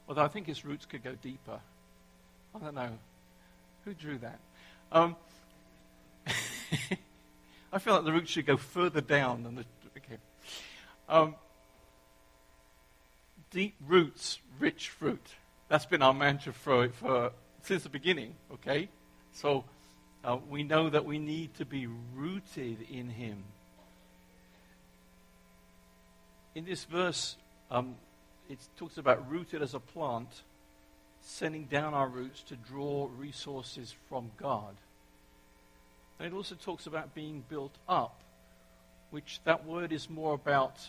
although 0.08 0.24
I 0.24 0.28
think 0.28 0.50
its 0.50 0.66
roots 0.66 0.86
could 0.86 1.04
go 1.04 1.14
deeper. 1.22 1.60
I 2.56 2.60
don't 2.60 2.76
know. 2.76 2.98
Who 3.86 3.94
drew 3.94 4.18
that? 4.20 4.40
Um, 4.92 5.16
I 7.72 7.80
feel 7.80 7.96
like 7.96 8.06
the 8.06 8.12
roots 8.12 8.32
should 8.32 8.46
go 8.46 8.58
further 8.58 9.02
down 9.02 9.44
than 9.44 9.56
the. 9.56 9.66
Okay. 9.98 10.18
Um, 11.08 11.36
deep 13.52 13.76
roots, 13.86 14.40
rich 14.60 14.90
fruit. 14.90 15.36
That's 15.70 15.86
been 15.86 16.02
our 16.02 16.14
mantra 16.14 16.54
for, 16.54 16.90
for 16.90 17.32
since 17.64 17.84
the 17.84 17.90
beginning. 17.90 18.34
Okay, 18.54 18.90
so 19.34 19.66
uh, 20.24 20.38
we 20.50 20.64
know 20.64 20.90
that 20.90 21.06
we 21.06 21.20
need 21.20 21.54
to 21.56 21.66
be 21.66 21.88
rooted 22.16 22.86
in 22.90 23.10
Him. 23.10 23.44
In 26.56 26.66
this 26.66 26.86
verse, 26.86 27.36
um, 27.70 27.96
it 28.50 28.60
talks 28.78 28.98
about 28.98 29.30
rooted 29.30 29.62
as 29.62 29.74
a 29.74 29.80
plant, 29.80 30.44
sending 31.22 31.66
down 31.66 31.94
our 31.94 32.08
roots 32.08 32.44
to 32.44 32.56
draw 32.56 33.10
resources 33.18 33.94
from 34.08 34.32
God. 34.38 34.76
And 36.20 36.28
it 36.28 36.36
also 36.36 36.56
talks 36.56 36.88
about 36.88 37.14
being 37.14 37.44
built 37.50 37.76
up, 37.88 38.22
which 39.12 39.40
that 39.44 39.66
word 39.66 39.92
is 39.92 40.10
more 40.10 40.34
about 40.34 40.80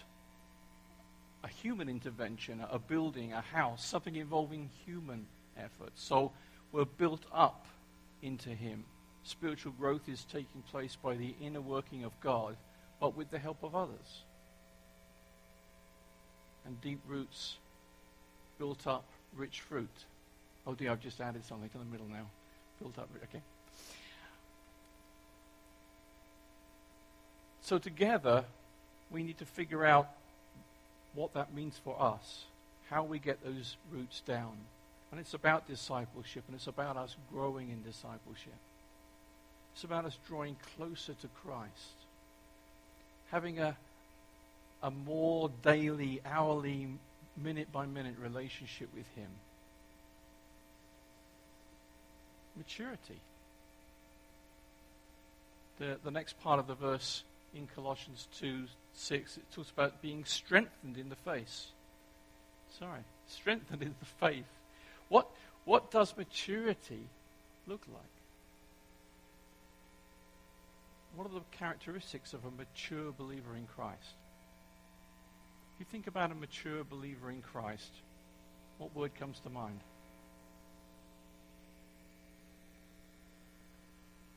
a 1.45 1.49
human 1.49 1.89
intervention, 1.89 2.65
a 2.71 2.79
building, 2.79 3.33
a 3.33 3.41
house, 3.41 3.85
something 3.85 4.17
involving 4.17 4.71
human 4.85 5.27
effort. 5.57 5.93
So 5.95 6.33
we're 6.73 6.85
built 6.85 7.25
up 7.33 7.67
into 8.23 8.51
Him. 8.51 8.85
Spiritual 9.23 9.73
growth 9.73 10.09
is 10.09 10.25
taking 10.25 10.63
place 10.71 10.97
by 10.97 11.17
the 11.17 11.35
inner 11.41 11.61
working 11.61 12.05
of 12.05 12.19
God, 12.21 12.57
but 13.01 13.17
with 13.17 13.31
the 13.31 13.39
help 13.39 13.63
of 13.63 13.75
others. 13.75 14.25
And 16.69 16.79
deep 16.83 17.01
roots, 17.09 17.57
built 18.59 18.87
up, 18.87 19.05
rich 19.35 19.63
fruit. 19.63 19.89
Oh 20.67 20.75
dear, 20.75 20.91
I've 20.91 21.01
just 21.01 21.19
added 21.19 21.47
something 21.47 21.71
to 21.71 21.79
the 21.79 21.85
middle 21.87 22.07
now. 22.07 22.27
Built 22.79 22.99
up, 22.99 23.09
okay. 23.25 23.41
So 27.63 27.79
together, 27.79 28.45
we 29.11 29.23
need 29.23 29.39
to 29.39 29.47
figure 29.47 29.87
out 29.87 30.11
what 31.15 31.33
that 31.33 31.55
means 31.55 31.81
for 31.83 31.97
us, 31.99 32.45
how 32.91 33.03
we 33.03 33.19
get 33.19 33.43
those 33.43 33.79
roots 33.91 34.21
down. 34.21 34.53
And 35.11 35.19
it's 35.19 35.33
about 35.33 35.67
discipleship, 35.67 36.45
and 36.49 36.55
it's 36.55 36.67
about 36.67 36.99
us 36.99 37.17
growing 37.33 37.71
in 37.71 37.83
discipleship. 37.83 38.53
It's 39.73 39.85
about 39.85 40.05
us 40.05 40.19
drawing 40.29 40.57
closer 40.77 41.15
to 41.15 41.29
Christ, 41.43 41.97
having 43.31 43.59
a, 43.59 43.75
a 44.83 44.91
more 44.91 45.51
daily, 45.63 46.21
hourly, 46.25 46.89
minute 47.37 47.71
by 47.73 47.87
minute 47.87 48.17
relationship 48.21 48.89
with 48.95 49.07
Him. 49.15 49.31
Maturity. 52.57 53.21
The, 55.79 55.99
the 56.03 56.11
next 56.11 56.41
part 56.41 56.59
of 56.59 56.67
the 56.67 56.75
verse 56.75 57.23
in 57.55 57.69
Colossians 57.75 58.29
2 58.39 58.65
6, 58.93 59.37
it 59.37 59.45
talks 59.53 59.71
about 59.71 60.03
being 60.03 60.25
strengthened 60.25 60.97
in 60.97 61.09
the 61.09 61.17
face. 61.17 61.69
Sorry, 62.79 63.01
strengthened 63.27 63.83
in 63.83 63.95
the 63.99 64.07
faith. 64.27 64.47
What, 65.09 65.29
what 65.65 65.91
does 65.91 66.17
maturity 66.17 67.09
look 67.67 67.83
like? 67.93 68.03
What 71.15 71.27
are 71.27 71.35
the 71.35 71.41
characteristics 71.53 72.33
of 72.33 72.45
a 72.45 72.51
mature 72.51 73.13
believer 73.13 73.57
in 73.57 73.67
Christ? 73.67 74.15
If 75.79 75.87
you 75.87 75.87
think 75.93 76.09
about 76.09 76.33
a 76.33 76.35
mature 76.35 76.83
believer 76.83 77.31
in 77.31 77.41
Christ, 77.41 77.93
what 78.79 78.93
word 78.97 79.15
comes 79.15 79.39
to 79.45 79.49
mind? 79.49 79.79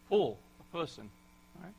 Paul, 0.07 0.37
a 0.59 0.77
person, 0.77 1.09
right? 1.63 1.73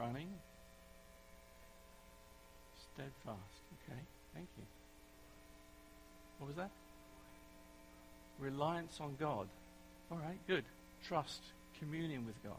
running. 0.00 0.28
Steadfast. 2.94 3.62
Okay, 3.84 4.00
thank 4.34 4.48
you. 4.56 4.64
What 6.38 6.48
was 6.48 6.56
that? 6.56 6.70
Reliance 8.40 8.98
on 9.00 9.14
God. 9.20 9.46
All 10.10 10.18
right, 10.18 10.38
good. 10.46 10.64
Trust, 11.06 11.42
communion 11.78 12.26
with 12.26 12.42
God. 12.42 12.56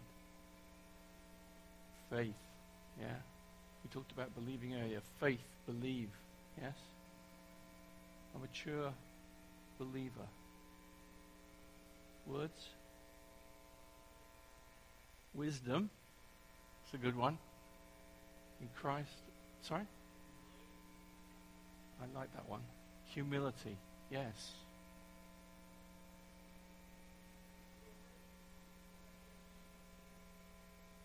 Faith. 2.11 2.35
Yeah. 2.99 3.07
We 3.83 3.89
talked 3.89 4.11
about 4.11 4.35
believing 4.35 4.75
earlier. 4.75 4.99
Faith, 5.19 5.39
believe. 5.65 6.09
Yes? 6.61 6.75
A 8.35 8.39
mature 8.39 8.91
believer. 9.79 10.27
Words? 12.27 12.69
Wisdom. 15.33 15.89
It's 16.83 16.93
a 16.93 16.97
good 16.97 17.15
one. 17.15 17.37
In 18.59 18.67
Christ. 18.79 19.09
Sorry? 19.61 19.87
I 22.01 22.19
like 22.19 22.33
that 22.33 22.47
one. 22.49 22.61
Humility. 23.13 23.77
Yes. 24.11 24.51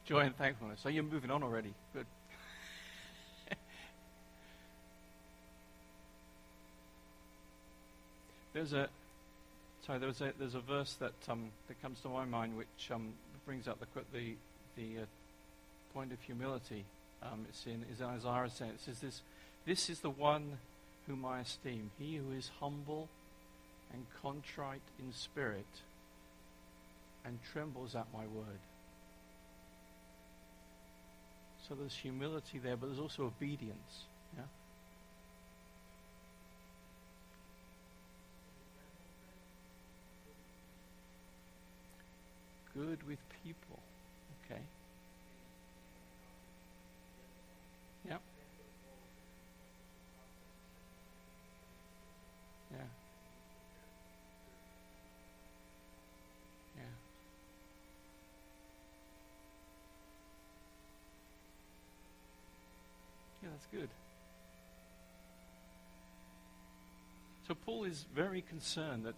Joy 0.06 0.20
and 0.20 0.36
thankfulness. 0.36 0.80
So 0.80 0.88
you're 0.88 1.02
moving 1.02 1.32
on 1.32 1.42
already. 1.42 1.74
Good. 1.92 2.06
there's 8.52 8.72
a 8.72 8.88
sorry. 9.84 9.98
There's 9.98 10.20
a 10.20 10.32
there's 10.38 10.54
a 10.54 10.60
verse 10.60 10.94
that 11.00 11.12
um, 11.28 11.50
that 11.66 11.82
comes 11.82 12.00
to 12.02 12.08
my 12.08 12.24
mind 12.24 12.56
which 12.56 12.90
um, 12.92 13.14
brings 13.44 13.66
up 13.66 13.80
the 13.80 13.86
the 14.12 14.36
the 14.76 15.02
uh, 15.02 15.06
point 15.92 16.12
of 16.12 16.20
humility. 16.22 16.84
Um, 17.20 17.44
it's 17.48 17.66
in 17.66 17.84
is 17.92 18.00
Isaiah 18.00 18.48
saying 18.48 18.70
it 18.72 18.80
says 18.80 19.00
this 19.00 19.22
this 19.66 19.90
is 19.90 19.98
the 19.98 20.10
one 20.10 20.58
whom 21.08 21.24
I 21.24 21.40
esteem, 21.40 21.90
he 21.98 22.14
who 22.16 22.30
is 22.30 22.52
humble 22.60 23.08
and 23.92 24.06
contrite 24.22 24.82
in 25.00 25.12
spirit 25.12 25.66
and 27.24 27.40
trembles 27.52 27.96
at 27.96 28.06
my 28.12 28.26
word. 28.26 28.60
So 31.68 31.74
there's 31.74 31.94
humility 31.96 32.58
there, 32.58 32.76
but 32.76 32.86
there's 32.86 33.00
also 33.00 33.24
obedience. 33.24 34.04
Yeah? 34.36 34.44
Good 42.74 43.02
with 43.08 43.18
people. 43.42 43.80
Okay. 44.44 44.60
Yep. 48.08 48.20
Yeah. 52.72 52.78
Yeah. 56.76 56.82
Yeah, 63.42 63.45
that's 63.56 63.66
good. 63.72 63.88
So 67.48 67.54
Paul 67.54 67.84
is 67.84 68.04
very 68.14 68.42
concerned 68.42 69.06
that 69.06 69.14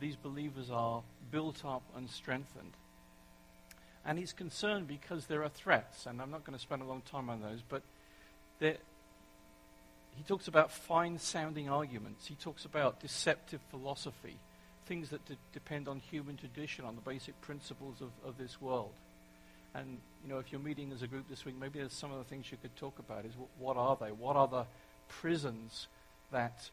these 0.00 0.16
believers 0.16 0.70
are 0.70 1.02
built 1.30 1.64
up 1.64 1.82
and 1.96 2.10
strengthened. 2.10 2.72
And 4.04 4.18
he's 4.18 4.32
concerned 4.32 4.88
because 4.88 5.26
there 5.26 5.44
are 5.44 5.48
threats, 5.48 6.06
and 6.06 6.20
I'm 6.20 6.30
not 6.30 6.44
going 6.44 6.56
to 6.56 6.62
spend 6.62 6.82
a 6.82 6.84
long 6.84 7.02
time 7.02 7.30
on 7.30 7.40
those, 7.40 7.60
but 7.68 7.82
there, 8.58 8.76
he 10.16 10.24
talks 10.24 10.48
about 10.48 10.72
fine 10.72 11.18
sounding 11.18 11.68
arguments. 11.68 12.26
He 12.26 12.34
talks 12.34 12.64
about 12.64 13.00
deceptive 13.00 13.60
philosophy, 13.70 14.36
things 14.86 15.10
that 15.10 15.24
de- 15.26 15.36
depend 15.52 15.86
on 15.86 16.00
human 16.00 16.36
tradition, 16.36 16.84
on 16.84 16.96
the 16.96 17.02
basic 17.02 17.40
principles 17.40 18.00
of, 18.00 18.10
of 18.28 18.36
this 18.38 18.60
world. 18.60 18.92
And, 19.76 19.98
you 20.24 20.30
know, 20.30 20.38
if 20.38 20.50
you're 20.50 20.60
meeting 20.60 20.90
as 20.92 21.02
a 21.02 21.06
group 21.06 21.28
this 21.28 21.44
week, 21.44 21.54
maybe 21.60 21.78
there's 21.78 21.92
some 21.92 22.10
of 22.10 22.18
the 22.18 22.24
things 22.24 22.46
you 22.50 22.56
could 22.60 22.74
talk 22.76 22.98
about 22.98 23.26
is 23.26 23.32
what, 23.58 23.76
are 23.76 23.96
they? 24.00 24.10
What 24.10 24.34
are 24.36 24.48
the 24.48 24.64
prisons 25.08 25.88
that 26.32 26.70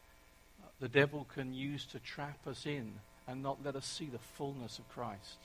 uh, 0.62 0.68
the 0.80 0.88
devil 0.88 1.26
can 1.34 1.52
use 1.52 1.84
to 1.86 1.98
trap 1.98 2.38
us 2.46 2.64
in 2.64 2.92
and 3.28 3.42
not 3.42 3.58
let 3.62 3.76
us 3.76 3.84
see 3.84 4.06
the 4.06 4.18
fullness 4.18 4.78
of 4.78 4.88
Christ? 4.88 5.36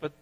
But 0.00 0.12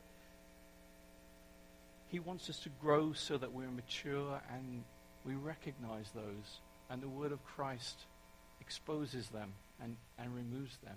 he 2.09 2.21
wants 2.21 2.49
us 2.49 2.61
to 2.61 2.69
grow 2.81 3.15
so 3.15 3.37
that 3.37 3.53
we're 3.53 3.69
mature 3.69 4.41
and 4.55 4.85
we 5.27 5.35
recognize 5.35 6.11
those, 6.15 6.61
and 6.89 7.03
the 7.03 7.09
word 7.09 7.33
of 7.33 7.45
Christ 7.45 7.99
exposes 8.61 9.29
them 9.31 9.55
and, 9.83 9.97
and 10.21 10.33
removes 10.35 10.77
them 10.85 10.95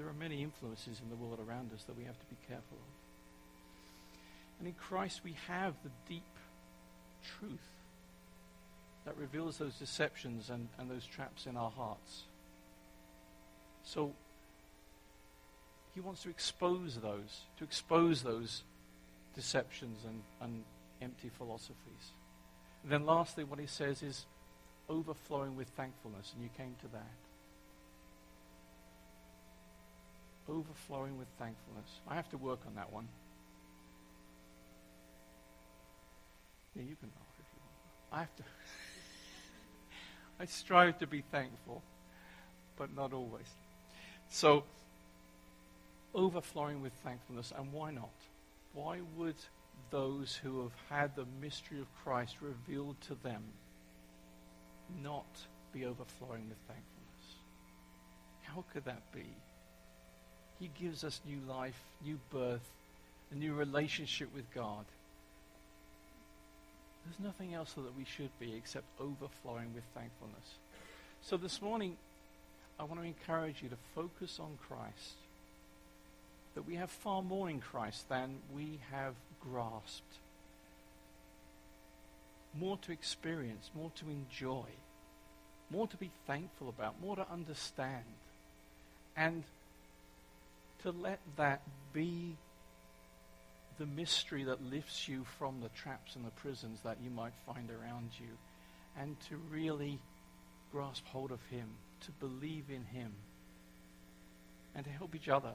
there 0.00 0.08
are 0.08 0.14
many 0.14 0.42
influences 0.42 0.98
in 1.02 1.10
the 1.10 1.14
world 1.14 1.38
around 1.46 1.70
us 1.74 1.84
that 1.84 1.94
we 1.94 2.04
have 2.04 2.18
to 2.18 2.24
be 2.26 2.36
careful 2.48 2.78
of. 2.78 4.18
And 4.58 4.66
in 4.66 4.72
Christ, 4.72 5.20
we 5.22 5.36
have 5.46 5.74
the 5.84 5.90
deep 6.08 6.22
truth 7.38 7.68
that 9.04 9.14
reveals 9.18 9.58
those 9.58 9.74
deceptions 9.74 10.48
and, 10.48 10.68
and 10.78 10.90
those 10.90 11.04
traps 11.04 11.44
in 11.44 11.54
our 11.54 11.70
hearts. 11.70 12.22
So, 13.82 14.14
he 15.94 16.00
wants 16.00 16.22
to 16.22 16.30
expose 16.30 16.96
those, 17.02 17.42
to 17.58 17.64
expose 17.64 18.22
those 18.22 18.62
deceptions 19.34 19.98
and, 20.06 20.22
and 20.40 20.64
empty 21.02 21.30
philosophies. 21.36 22.14
And 22.84 22.90
then, 22.90 23.04
lastly, 23.04 23.44
what 23.44 23.58
he 23.58 23.66
says 23.66 24.02
is 24.02 24.24
overflowing 24.88 25.56
with 25.56 25.68
thankfulness, 25.68 26.32
and 26.34 26.42
you 26.42 26.48
came 26.56 26.74
to 26.80 26.88
that. 26.88 27.29
Overflowing 30.48 31.18
with 31.18 31.28
thankfulness. 31.38 32.00
I 32.08 32.14
have 32.14 32.28
to 32.30 32.38
work 32.38 32.60
on 32.66 32.74
that 32.74 32.92
one. 32.92 33.08
Yeah, 36.74 36.82
you 36.82 36.96
can 36.96 37.08
laugh 37.08 37.34
if 37.38 37.46
you 37.52 37.60
want. 37.60 38.12
I 38.12 38.18
have 38.20 38.36
to. 38.36 38.42
I 40.40 40.44
strive 40.46 40.98
to 41.00 41.06
be 41.06 41.22
thankful, 41.30 41.82
but 42.76 42.94
not 42.94 43.12
always. 43.12 43.46
So, 44.28 44.64
overflowing 46.14 46.80
with 46.80 46.92
thankfulness, 47.04 47.52
and 47.56 47.72
why 47.72 47.90
not? 47.90 48.10
Why 48.72 49.00
would 49.16 49.36
those 49.90 50.36
who 50.36 50.62
have 50.62 50.72
had 50.88 51.16
the 51.16 51.26
mystery 51.40 51.80
of 51.80 51.86
Christ 52.04 52.36
revealed 52.40 53.00
to 53.02 53.16
them 53.22 53.42
not 55.02 55.26
be 55.72 55.84
overflowing 55.84 56.48
with 56.48 56.58
thankfulness? 56.68 56.86
How 58.42 58.64
could 58.72 58.84
that 58.84 59.12
be? 59.12 59.26
He 60.60 60.70
gives 60.78 61.02
us 61.04 61.20
new 61.26 61.40
life, 61.48 61.80
new 62.04 62.18
birth, 62.30 62.70
a 63.32 63.34
new 63.34 63.54
relationship 63.54 64.28
with 64.34 64.44
God. 64.54 64.84
There's 67.04 67.18
nothing 67.18 67.54
else 67.54 67.72
that 67.72 67.96
we 67.96 68.04
should 68.04 68.30
be 68.38 68.54
except 68.54 68.84
overflowing 69.00 69.74
with 69.74 69.84
thankfulness. 69.94 70.58
So 71.22 71.38
this 71.38 71.62
morning, 71.62 71.96
I 72.78 72.84
want 72.84 73.00
to 73.00 73.06
encourage 73.06 73.62
you 73.62 73.70
to 73.70 73.76
focus 73.94 74.38
on 74.38 74.58
Christ. 74.68 75.16
That 76.54 76.66
we 76.66 76.74
have 76.74 76.90
far 76.90 77.22
more 77.22 77.48
in 77.48 77.60
Christ 77.60 78.08
than 78.08 78.36
we 78.54 78.80
have 78.90 79.14
grasped. 79.40 80.02
More 82.58 82.76
to 82.82 82.92
experience, 82.92 83.70
more 83.74 83.92
to 83.96 84.10
enjoy, 84.10 84.66
more 85.70 85.86
to 85.86 85.96
be 85.96 86.10
thankful 86.26 86.68
about, 86.68 87.00
more 87.00 87.16
to 87.16 87.26
understand. 87.32 88.04
And 89.16 89.44
to 90.82 90.90
let 90.90 91.20
that 91.36 91.62
be 91.92 92.36
the 93.78 93.86
mystery 93.86 94.44
that 94.44 94.62
lifts 94.62 95.08
you 95.08 95.24
from 95.38 95.60
the 95.60 95.70
traps 95.70 96.14
and 96.14 96.24
the 96.24 96.30
prisons 96.30 96.80
that 96.84 96.98
you 97.02 97.10
might 97.10 97.32
find 97.46 97.70
around 97.70 98.10
you, 98.18 98.28
and 98.98 99.18
to 99.28 99.36
really 99.50 99.98
grasp 100.70 101.06
hold 101.06 101.32
of 101.32 101.40
Him, 101.50 101.68
to 102.00 102.10
believe 102.12 102.64
in 102.68 102.84
Him, 102.84 103.12
and 104.74 104.84
to 104.84 104.90
help 104.90 105.14
each 105.14 105.28
other 105.28 105.54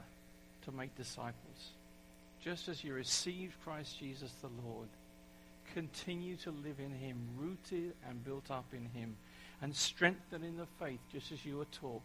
to 0.64 0.72
make 0.72 0.96
disciples. 0.96 1.70
Just 2.42 2.68
as 2.68 2.82
you 2.82 2.94
received 2.94 3.54
Christ 3.62 3.98
Jesus 3.98 4.32
the 4.40 4.50
Lord, 4.64 4.88
continue 5.72 6.36
to 6.38 6.50
live 6.50 6.80
in 6.80 6.92
Him, 6.92 7.16
rooted 7.36 7.94
and 8.08 8.24
built 8.24 8.50
up 8.50 8.66
in 8.72 8.86
Him, 8.86 9.16
and 9.62 9.74
strengthened 9.74 10.44
in 10.44 10.56
the 10.56 10.66
faith, 10.80 11.00
just 11.12 11.32
as 11.32 11.44
you 11.44 11.58
were 11.58 11.64
taught 11.66 12.02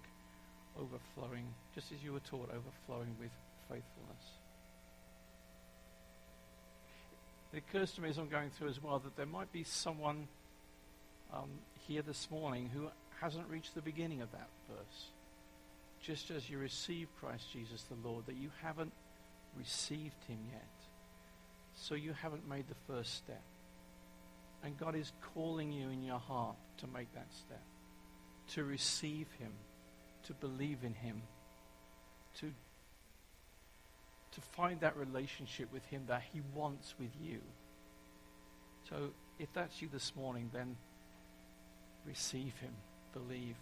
overflowing, 0.80 1.46
just 1.76 1.92
as 1.92 2.04
you 2.04 2.14
were 2.14 2.20
taught, 2.20 2.50
overflowing 2.50 3.16
with 3.20 3.32
faithfulness. 3.70 4.26
It 7.54 7.58
occurs 7.58 7.92
to 7.94 8.02
me 8.02 8.10
as 8.10 8.18
I'm 8.18 8.30
going 8.30 8.50
through 8.50 8.70
as 8.70 8.82
well 8.82 9.00
that 9.00 9.18
there 9.18 9.26
might 9.26 9.52
be 9.52 9.64
someone 9.64 10.28
um, 11.34 11.50
here 11.88 12.02
this 12.02 12.30
morning 12.32 12.70
who 12.74 12.88
hasn't 13.20 13.48
reached 13.50 13.76
the 13.76 13.82
beginning 13.82 14.22
of 14.22 14.32
that 14.32 14.48
verse. 14.70 15.10
Just 16.02 16.32
as 16.32 16.50
you 16.50 16.58
receive 16.58 17.08
Christ 17.20 17.52
Jesus 17.52 17.84
the 17.84 18.08
Lord, 18.08 18.26
that 18.26 18.36
you 18.36 18.50
haven't 18.64 18.94
received 19.58 20.24
him 20.28 20.40
yet. 20.52 20.68
So 21.76 21.96
you 21.96 22.14
haven't 22.14 22.48
made 22.48 22.66
the 22.68 22.94
first 22.94 23.16
step. 23.16 23.44
And 24.64 24.78
God 24.78 24.96
is 24.96 25.12
calling 25.34 25.72
you 25.72 25.90
in 25.90 26.04
your 26.04 26.20
heart 26.20 26.56
to 26.78 26.88
make 26.88 27.14
that 27.14 27.28
step, 27.34 27.64
to 28.54 28.64
receive 28.64 29.28
him 29.40 29.52
to 30.28 30.34
believe 30.34 30.80
in 30.84 30.94
Him, 30.94 31.22
to, 32.40 32.52
to 34.34 34.42
find 34.42 34.80
that 34.82 34.96
relationship 34.98 35.72
with 35.74 35.86
Him 35.86 36.04
that 36.08 36.24
He 36.34 36.42
wants 36.54 36.94
with 37.00 37.12
you. 37.22 37.40
So 38.90 39.10
if 39.40 39.52
that's 39.54 39.82
you 39.82 39.90
this 39.92 40.16
morning, 40.16 40.50
then 40.54 40.76
receive 42.06 42.54
Him, 42.60 42.74
believe. 43.14 43.56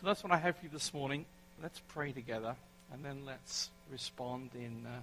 So 0.00 0.06
that's 0.06 0.22
what 0.22 0.32
I 0.32 0.36
have 0.36 0.56
for 0.56 0.64
you 0.64 0.70
this 0.70 0.92
morning. 0.92 1.24
Let's 1.62 1.80
pray 1.88 2.12
together, 2.12 2.54
and 2.92 3.04
then 3.04 3.24
let's 3.24 3.70
respond 3.90 4.50
in 4.54 4.84
uh, 4.86 5.00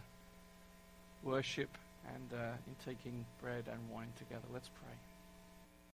worship 1.24 1.70
and 2.14 2.40
uh, 2.40 2.52
in 2.68 2.76
taking 2.86 3.26
bread 3.42 3.66
and 3.72 3.80
wine 3.90 4.14
together. 4.20 4.46
Let's 4.54 4.70
pray. 4.70 5.13